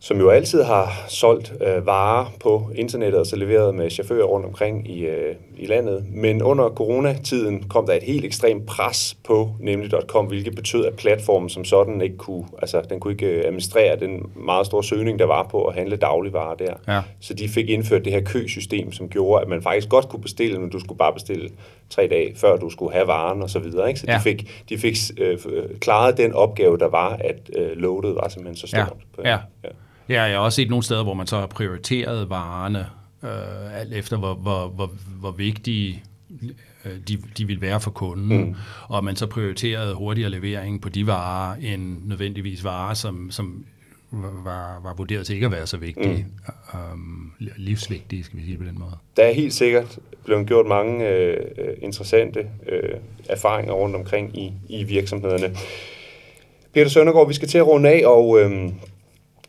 som 0.00 0.18
jo 0.18 0.30
altid 0.30 0.62
har 0.62 1.04
solgt 1.08 1.52
øh, 1.60 1.86
varer 1.86 2.26
på 2.40 2.70
internettet 2.74 3.20
og 3.20 3.26
så 3.26 3.36
leveret 3.36 3.74
med 3.74 3.90
chauffører 3.90 4.24
rundt 4.24 4.46
omkring 4.46 4.90
i, 4.90 5.06
øh, 5.06 5.34
i 5.56 5.66
landet. 5.66 6.04
Men 6.10 6.42
under 6.42 6.68
coronatiden 6.68 7.62
kom 7.62 7.86
der 7.86 7.92
et 7.92 8.02
helt 8.02 8.24
ekstremt 8.24 8.66
pres 8.66 9.16
på 9.24 9.50
nemlig.com, 9.60 10.26
hvilket 10.26 10.54
betød, 10.54 10.84
at 10.84 10.94
platformen 10.94 11.48
som 11.48 11.64
sådan 11.64 12.00
ikke 12.00 12.16
kunne, 12.16 12.44
altså 12.58 12.82
den 12.90 13.00
kunne 13.00 13.12
ikke 13.12 13.26
øh, 13.26 13.44
administrere 13.44 14.00
den 14.00 14.30
meget 14.36 14.66
store 14.66 14.84
søgning, 14.84 15.18
der 15.18 15.24
var 15.24 15.42
på 15.42 15.64
at 15.64 15.74
handle 15.74 15.96
dagligvarer 15.96 16.54
der. 16.54 16.74
Ja. 16.88 17.00
Så 17.20 17.34
de 17.34 17.48
fik 17.48 17.68
indført 17.68 18.04
det 18.04 18.12
her 18.12 18.20
køsystem, 18.20 18.92
som 18.92 19.08
gjorde, 19.08 19.42
at 19.42 19.48
man 19.48 19.62
faktisk 19.62 19.88
godt 19.88 20.08
kunne 20.08 20.22
bestille, 20.22 20.58
men 20.58 20.70
du 20.70 20.78
skulle 20.78 20.98
bare 20.98 21.12
bestille 21.12 21.50
tre 21.90 22.08
dage, 22.10 22.36
før 22.36 22.56
du 22.56 22.70
skulle 22.70 22.92
have 22.92 23.06
varen 23.06 23.42
og 23.42 23.50
så 23.50 23.58
videre. 23.58 23.88
Ikke? 23.88 24.00
Så 24.00 24.06
ja. 24.08 24.16
de 24.16 24.20
fik, 24.20 24.64
de 24.68 24.78
fik 24.78 24.96
øh, 25.18 25.38
klaret 25.80 26.16
den 26.16 26.32
opgave, 26.32 26.78
der 26.78 26.88
var, 26.88 27.16
at 27.20 27.50
øh, 27.56 27.76
loadet 27.76 28.14
var 28.14 28.28
simpelthen 28.28 28.56
så 28.56 28.66
stort. 28.66 28.96
Ja. 29.24 29.30
ja. 29.30 29.38
ja. 29.64 29.68
Ja, 30.08 30.22
jeg 30.22 30.36
har 30.36 30.38
også 30.44 30.56
set 30.56 30.70
nogle 30.70 30.82
steder, 30.82 31.02
hvor 31.02 31.14
man 31.14 31.26
så 31.26 31.38
har 31.38 31.46
prioriteret 31.46 32.30
varerne, 32.30 32.86
øh, 33.22 33.80
alt 33.80 33.94
efter 33.94 34.16
hvor, 34.16 34.34
hvor, 34.34 34.68
hvor, 34.68 34.90
hvor 35.20 35.30
vigtige 35.30 36.02
øh, 36.84 36.92
de, 37.08 37.18
de 37.38 37.46
vil 37.46 37.60
være 37.60 37.80
for 37.80 37.90
kunden, 37.90 38.38
mm. 38.38 38.54
og 38.88 39.04
man 39.04 39.16
så 39.16 39.26
prioriterede 39.26 39.94
hurtigere 39.94 40.30
levering 40.30 40.80
på 40.80 40.88
de 40.88 41.06
varer, 41.06 41.56
end 41.56 41.96
nødvendigvis 42.04 42.64
varer, 42.64 42.94
som, 42.94 43.30
som 43.30 43.64
var, 44.44 44.80
var 44.82 44.94
vurderet 44.94 45.26
til 45.26 45.34
ikke 45.34 45.46
at 45.46 45.52
være 45.52 45.66
så 45.66 45.76
vigtige, 45.76 46.26
mm. 46.72 46.78
um, 46.92 47.32
livsvigtige, 47.56 48.24
skal 48.24 48.38
vi 48.38 48.44
sige 48.44 48.58
på 48.58 48.64
den 48.64 48.78
måde. 48.78 48.96
Der 49.16 49.22
er 49.22 49.32
helt 49.32 49.54
sikkert 49.54 49.98
blevet 50.24 50.46
gjort 50.46 50.66
mange 50.66 51.08
øh, 51.08 51.36
interessante 51.82 52.40
øh, 52.68 52.94
erfaringer 53.28 53.72
rundt 53.72 53.96
omkring 53.96 54.38
i, 54.38 54.52
i 54.68 54.84
virksomhederne. 54.84 55.56
Peter 56.74 56.88
Søndergaard, 56.88 57.28
vi 57.28 57.34
skal 57.34 57.48
til 57.48 57.58
at 57.58 57.66
runde 57.66 57.88
af, 57.88 58.06
og 58.06 58.40
øh, 58.40 58.72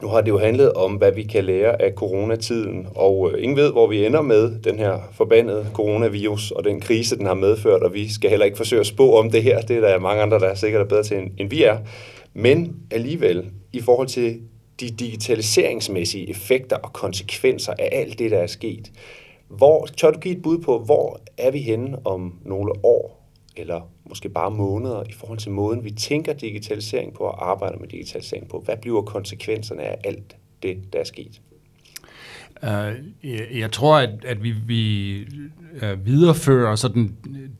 nu 0.01 0.07
har 0.07 0.21
det 0.21 0.29
jo 0.29 0.37
handlet 0.37 0.73
om, 0.73 0.93
hvad 0.93 1.11
vi 1.11 1.23
kan 1.23 1.43
lære 1.43 1.81
af 1.81 1.93
coronatiden, 1.93 2.87
og 2.95 3.31
øh, 3.31 3.43
ingen 3.43 3.57
ved, 3.57 3.71
hvor 3.71 3.87
vi 3.87 4.05
ender 4.05 4.21
med 4.21 4.61
den 4.61 4.79
her 4.79 4.99
forbandede 5.11 5.67
coronavirus 5.73 6.51
og 6.51 6.63
den 6.63 6.79
krise, 6.79 7.17
den 7.17 7.25
har 7.25 7.33
medført, 7.33 7.83
og 7.83 7.93
vi 7.93 8.13
skal 8.13 8.29
heller 8.29 8.45
ikke 8.45 8.57
forsøge 8.57 8.79
at 8.79 8.85
spå 8.85 9.17
om 9.17 9.31
det 9.31 9.43
her. 9.43 9.61
Det 9.61 9.77
er 9.77 9.81
der 9.81 9.99
mange 9.99 10.21
andre, 10.21 10.39
der 10.39 10.47
er 10.47 10.55
sikkert 10.55 10.81
er 10.81 10.85
bedre 10.85 11.03
til, 11.03 11.17
end 11.37 11.49
vi 11.49 11.63
er. 11.63 11.77
Men 12.33 12.75
alligevel, 12.91 13.45
i 13.73 13.81
forhold 13.81 14.07
til 14.07 14.39
de 14.79 14.89
digitaliseringsmæssige 14.89 16.29
effekter 16.29 16.75
og 16.75 16.93
konsekvenser 16.93 17.73
af 17.79 17.89
alt 17.91 18.19
det, 18.19 18.31
der 18.31 18.37
er 18.37 18.47
sket, 18.47 18.91
hvor, 19.47 19.85
tør 19.97 20.11
du 20.11 20.19
give 20.19 20.35
et 20.35 20.41
bud 20.41 20.57
på, 20.57 20.79
hvor 20.79 21.19
er 21.37 21.51
vi 21.51 21.59
henne 21.59 21.97
om 22.05 22.33
nogle 22.45 22.71
år? 22.83 23.18
Eller 23.59 23.91
måske 24.09 24.29
bare 24.29 24.51
måneder 24.51 25.03
i 25.09 25.13
forhold 25.13 25.39
til 25.39 25.51
måden, 25.51 25.83
vi 25.83 25.91
tænker 25.91 26.33
digitalisering 26.33 27.13
på 27.13 27.23
og 27.23 27.51
arbejder 27.51 27.77
med 27.79 27.87
digitalisering 27.87 28.49
på? 28.49 28.61
Hvad 28.65 28.77
bliver 28.77 29.01
konsekvenserne 29.01 29.81
af 29.81 29.97
alt 30.03 30.35
det, 30.63 30.93
der 30.93 30.99
er 30.99 31.03
sket? 31.03 31.41
Uh, 32.63 33.59
jeg, 33.59 33.71
tror, 33.71 33.97
at, 33.97 34.25
at 34.25 34.43
vi, 34.43 34.51
vi 34.51 35.21
uh, 35.83 36.05
viderefører 36.05 36.75
sådan 36.75 37.17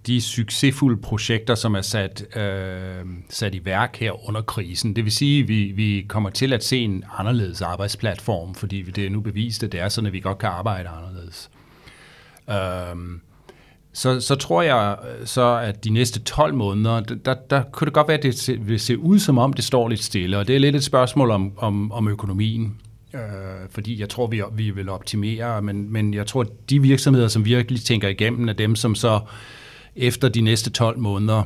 de 0.07 0.21
succesfulde 0.21 1.01
projekter, 1.01 1.55
som 1.55 1.75
er 1.75 1.81
sat, 1.81 2.25
uh, 2.35 3.09
sat 3.29 3.55
i 3.55 3.65
værk 3.65 3.97
her 3.97 4.27
under 4.27 4.41
krisen. 4.41 4.95
Det 4.95 5.03
vil 5.03 5.11
sige, 5.11 5.41
at 5.41 5.47
vi, 5.47 5.71
vi 5.71 6.05
kommer 6.09 6.29
til 6.29 6.53
at 6.53 6.63
se 6.63 6.77
en 6.77 7.03
anderledes 7.17 7.61
arbejdsplatform, 7.61 8.55
fordi 8.55 8.81
det 8.81 9.05
er 9.05 9.09
nu 9.09 9.21
bevist, 9.21 9.63
at 9.63 9.71
det 9.71 9.79
er 9.79 9.89
sådan, 9.89 10.05
at 10.07 10.13
vi 10.13 10.19
godt 10.19 10.37
kan 10.37 10.49
arbejde 10.49 10.89
anderledes. 10.89 11.51
Uh, 12.47 12.99
så, 13.93 14.19
så 14.19 14.35
tror 14.35 14.61
jeg 14.61 14.97
så, 15.25 15.57
at 15.63 15.83
de 15.83 15.89
næste 15.89 16.19
12 16.19 16.53
måneder, 16.53 16.99
der, 16.99 17.33
der 17.49 17.63
kunne 17.71 17.85
det 17.85 17.93
godt 17.93 18.07
være, 18.07 18.17
at 18.17 18.23
det 18.23 18.67
vil 18.67 18.79
se 18.79 18.97
ud 18.97 19.19
som 19.19 19.37
om, 19.37 19.53
det 19.53 19.63
står 19.63 19.87
lidt 19.87 20.03
stille. 20.03 20.37
Og 20.37 20.47
det 20.47 20.55
er 20.55 20.59
lidt 20.59 20.75
et 20.75 20.83
spørgsmål 20.83 21.31
om, 21.31 21.51
om, 21.57 21.91
om 21.91 22.07
økonomien. 22.07 22.77
Øh, 23.13 23.21
fordi 23.69 23.99
jeg 23.99 24.09
tror, 24.09 24.27
vi, 24.27 24.41
vi 24.53 24.69
vil 24.69 24.89
optimere, 24.89 25.61
men, 25.61 25.93
men 25.93 26.13
jeg 26.13 26.27
tror, 26.27 26.41
at 26.41 26.69
de 26.69 26.81
virksomheder, 26.81 27.27
som 27.27 27.45
virkelig 27.45 27.81
tænker 27.81 28.07
igennem, 28.07 28.49
er 28.49 28.53
dem, 28.53 28.75
som 28.75 28.95
så 28.95 29.19
efter 29.95 30.29
de 30.29 30.41
næste 30.41 30.69
12 30.69 30.99
måneder, 30.99 31.43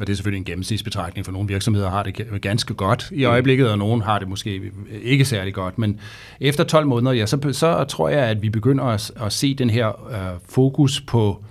og 0.00 0.06
det 0.06 0.08
er 0.08 0.14
selvfølgelig 0.14 0.38
en 0.38 0.44
gennemsnitsbetragtning, 0.44 1.24
for 1.24 1.32
nogle 1.32 1.48
virksomheder 1.48 1.90
har 1.90 2.02
det 2.02 2.42
ganske 2.42 2.74
godt 2.74 3.08
i 3.12 3.24
øjeblikket, 3.24 3.70
og 3.70 3.78
nogle 3.78 4.02
har 4.02 4.18
det 4.18 4.28
måske 4.28 4.72
ikke 5.02 5.24
særlig 5.24 5.54
godt. 5.54 5.78
Men 5.78 6.00
efter 6.40 6.64
12 6.64 6.86
måneder, 6.86 7.12
ja, 7.12 7.26
så, 7.26 7.52
så 7.52 7.84
tror 7.84 8.08
jeg, 8.08 8.24
at 8.24 8.42
vi 8.42 8.50
begynder 8.50 8.84
at, 8.84 9.12
at 9.16 9.32
se 9.32 9.54
den 9.54 9.70
her 9.70 9.88
uh, 10.10 10.40
fokus 10.48 11.00
på 11.00 11.44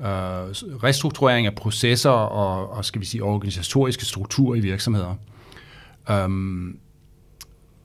øh, 0.00 0.06
restrukturering 0.82 1.46
af 1.46 1.54
processer 1.54 2.10
og, 2.10 2.70
og 2.70 2.84
skal 2.84 3.00
vi 3.00 3.06
sige, 3.06 3.22
organisatoriske 3.22 4.04
strukturer 4.04 4.56
i 4.56 4.60
virksomheder. 4.60 5.14
Um, 6.24 6.76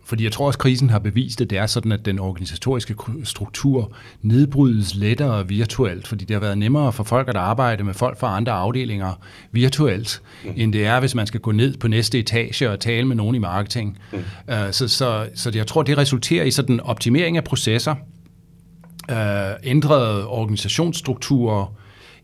fordi 0.06 0.24
jeg 0.24 0.32
tror 0.32 0.48
også, 0.48 0.58
at 0.58 0.62
krisen 0.62 0.90
har 0.90 1.00
bevist, 1.00 1.42
at 1.42 1.50
det 1.50 1.58
er 1.58 1.66
sådan, 1.66 1.92
at 1.92 2.06
den 2.06 2.20
organisatoriske 2.20 2.96
struktur 3.24 3.92
nedbrydes 4.22 4.96
lettere 4.96 5.48
virtuelt, 5.48 6.08
fordi 6.08 6.26
det 6.26 6.34
har 6.34 6.42
været 6.42 6.58
nemmere 6.58 6.94
for 6.94 7.04
folk 7.04 7.30
at 7.30 7.36
arbejde 7.36 7.84
med 7.84 7.94
folk 7.94 8.20
fra 8.20 8.38
andre 8.38 8.52
afdelinger 8.52 9.14
virtuelt, 9.52 10.22
mm. 10.44 10.52
end 10.56 10.74
det 10.74 10.86
er, 10.86 11.00
hvis 11.00 11.16
man 11.16 11.28
skal 11.28 11.40
gå 11.40 11.52
ned 11.52 11.78
på 11.78 11.88
næste 11.88 12.20
etage 12.20 12.72
og 12.72 12.80
tale 12.80 13.08
med 13.08 13.16
nogen 13.16 13.36
i 13.36 13.40
marketing. 13.40 13.98
Mm. 14.12 14.18
Uh, 14.18 14.72
så, 14.72 14.88
så, 14.88 15.28
så 15.36 15.52
jeg 15.56 15.68
tror, 15.68 15.84
det 15.84 15.98
resulterer 15.98 16.44
i 16.44 16.52
sådan 16.52 16.80
optimering 16.80 17.38
af 17.38 17.44
processer, 17.44 17.96
uh, 19.12 19.18
ændrede 19.64 20.28
organisationsstrukturer, 20.28 21.74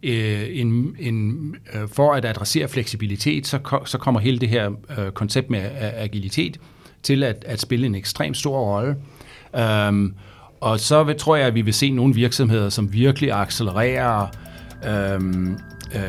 øh, 0.03 0.47
en, 0.51 0.95
en, 0.99 1.55
øh, 1.73 1.87
for 1.87 2.13
at 2.13 2.25
adressere 2.25 2.67
fleksibilitet, 2.67 3.47
så, 3.47 3.81
så 3.85 3.97
kommer 3.97 4.19
hele 4.19 4.39
det 4.39 4.49
her 4.49 4.71
øh, 4.97 5.11
koncept 5.11 5.49
med 5.49 5.69
agilitet 5.79 6.59
til 7.03 7.23
at, 7.23 7.43
at 7.47 7.61
spille 7.61 7.85
en 7.85 7.95
ekstremt 7.95 8.37
stor 8.37 8.59
rolle. 8.59 8.95
Um, 9.87 10.15
og 10.61 10.79
så 10.79 11.03
vil, 11.03 11.17
tror 11.17 11.35
jeg, 11.35 11.47
at 11.47 11.55
vi 11.55 11.61
vil 11.61 11.73
se 11.73 11.91
nogle 11.91 12.15
virksomheder, 12.15 12.69
som 12.69 12.93
virkelig 12.93 13.31
accelererer 13.31 14.27
øhm, 14.87 15.57
øh, 15.95 16.01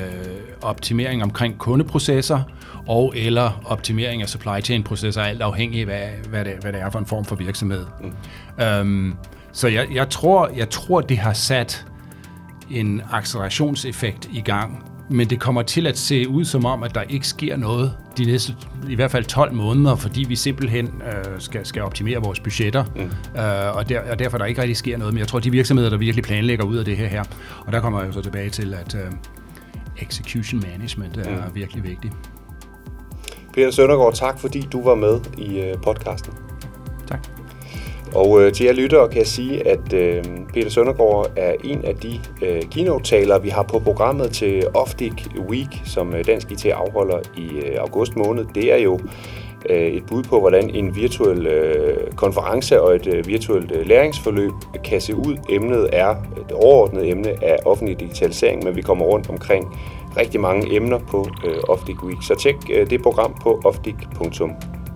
optimering 0.62 1.22
omkring 1.22 1.58
kundeprocesser, 1.58 2.42
og 2.88 3.12
eller 3.16 3.62
optimering 3.64 4.22
af 4.22 4.28
supply 4.28 4.60
chain 4.62 4.82
processer, 4.82 5.22
alt 5.22 5.42
afhængig 5.42 5.80
af, 5.80 5.86
hvad, 5.86 6.08
hvad, 6.28 6.44
det, 6.44 6.52
hvad 6.60 6.72
det 6.72 6.80
er 6.80 6.90
for 6.90 6.98
en 6.98 7.06
form 7.06 7.24
for 7.24 7.36
virksomhed. 7.36 7.86
Mm. 8.00 8.64
Øhm, 8.64 9.14
så 9.52 9.68
jeg, 9.68 9.86
jeg, 9.94 10.08
tror, 10.08 10.50
jeg 10.56 10.70
tror, 10.70 11.00
det 11.00 11.18
har 11.18 11.32
sat 11.32 11.86
en 12.70 13.02
accelerationseffekt 13.12 14.28
i 14.32 14.40
gang, 14.40 14.84
men 15.10 15.30
det 15.30 15.40
kommer 15.40 15.62
til 15.62 15.86
at 15.86 15.98
se 15.98 16.28
ud 16.28 16.44
som 16.44 16.64
om, 16.64 16.82
at 16.82 16.94
der 16.94 17.02
ikke 17.02 17.28
sker 17.28 17.56
noget 17.56 17.92
de 18.18 18.24
næste 18.24 18.54
i 18.88 18.94
hvert 18.94 19.10
fald 19.10 19.24
12 19.24 19.54
måneder, 19.54 19.96
fordi 19.96 20.24
vi 20.28 20.36
simpelthen 20.36 20.86
øh, 20.86 21.40
skal, 21.40 21.66
skal 21.66 21.82
optimere 21.82 22.18
vores 22.18 22.40
budgetter, 22.40 22.84
mm. 22.96 23.40
øh, 23.40 23.76
og, 23.76 23.88
der, 23.88 24.10
og 24.10 24.18
derfor 24.18 24.38
der 24.38 24.44
ikke 24.44 24.60
rigtig 24.60 24.76
sker 24.76 24.98
noget. 24.98 25.14
Men 25.14 25.18
jeg 25.18 25.28
tror, 25.28 25.38
de 25.38 25.50
virksomheder, 25.50 25.90
der 25.90 25.96
virkelig 25.96 26.24
planlægger 26.24 26.64
ud 26.64 26.76
af 26.76 26.84
det 26.84 26.96
her, 26.96 27.06
her 27.06 27.24
og 27.66 27.72
der 27.72 27.80
kommer 27.80 27.98
jeg 28.00 28.08
jo 28.08 28.12
så 28.12 28.20
tilbage 28.20 28.50
til, 28.50 28.74
at 28.74 28.94
øh, 28.94 29.12
execution 29.98 30.62
management 30.72 31.16
er 31.16 31.46
mm. 31.46 31.54
virkelig 31.54 31.84
vigtigt. 31.84 32.14
Peter 33.54 33.70
Søndergaard, 33.70 34.14
tak 34.14 34.40
fordi 34.40 34.68
du 34.72 34.84
var 34.84 34.94
med 34.94 35.20
i 35.38 35.60
øh, 35.60 35.74
podcasten. 35.82 36.32
Tak. 37.06 37.41
Og 38.14 38.42
øh, 38.42 38.52
til 38.52 38.66
jer 38.66 38.72
lyttere 38.72 39.08
kan 39.08 39.18
jeg 39.18 39.26
sige, 39.26 39.68
at 39.68 39.92
øh, 39.92 40.24
Peter 40.54 40.70
Søndergaard 40.70 41.30
er 41.36 41.54
en 41.64 41.84
af 41.84 41.96
de 41.96 42.20
øh, 42.42 42.62
keynote-talere, 42.62 43.42
vi 43.42 43.48
har 43.48 43.62
på 43.62 43.78
programmet 43.78 44.30
til 44.30 44.66
Oftic 44.74 45.12
Week, 45.48 45.82
som 45.84 46.14
øh, 46.14 46.26
Dansk 46.26 46.50
IT 46.50 46.66
afholder 46.66 47.18
i 47.36 47.48
øh, 47.48 47.76
august 47.78 48.16
måned. 48.16 48.44
Det 48.54 48.72
er 48.72 48.76
jo 48.76 49.00
øh, 49.70 49.86
et 49.86 50.06
bud 50.06 50.22
på, 50.22 50.40
hvordan 50.40 50.70
en 50.70 50.96
virtuel 50.96 51.46
øh, 51.46 52.12
konference 52.12 52.82
og 52.82 52.94
et 52.94 53.06
øh, 53.06 53.26
virtuelt 53.26 53.72
øh, 53.72 53.86
læringsforløb 53.86 54.52
kan 54.84 55.00
se 55.00 55.14
ud. 55.14 55.36
Emnet 55.50 55.88
er 55.92 56.10
et 56.10 56.52
overordnet 56.52 57.10
emne 57.10 57.44
af 57.44 57.56
offentlig 57.64 58.00
digitalisering, 58.00 58.64
men 58.64 58.76
vi 58.76 58.82
kommer 58.82 59.04
rundt 59.04 59.30
omkring 59.30 59.78
rigtig 60.16 60.40
mange 60.40 60.76
emner 60.76 60.98
på 60.98 61.28
øh, 61.46 61.56
Oftic 61.68 62.02
Week. 62.02 62.22
Så 62.22 62.34
tjek 62.34 62.56
øh, 62.72 62.90
det 62.90 63.02
program 63.02 63.34
på 63.42 63.60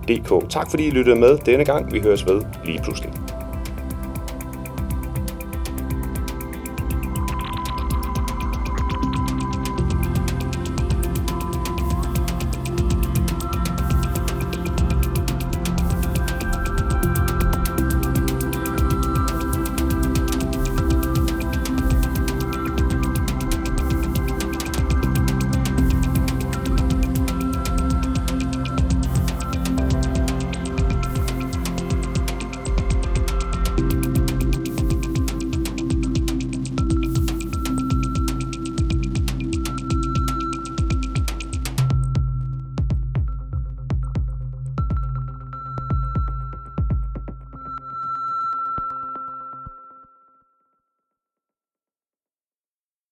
www.dk. 0.09 0.51
Tak 0.51 0.71
fordi 0.71 0.87
I 0.87 0.91
lyttede 0.91 1.17
med 1.17 1.39
denne 1.39 1.65
gang. 1.65 1.93
Vi 1.93 2.01
høres 2.01 2.27
ved 2.27 2.43
lige 2.65 2.81
pludselig. 2.83 3.13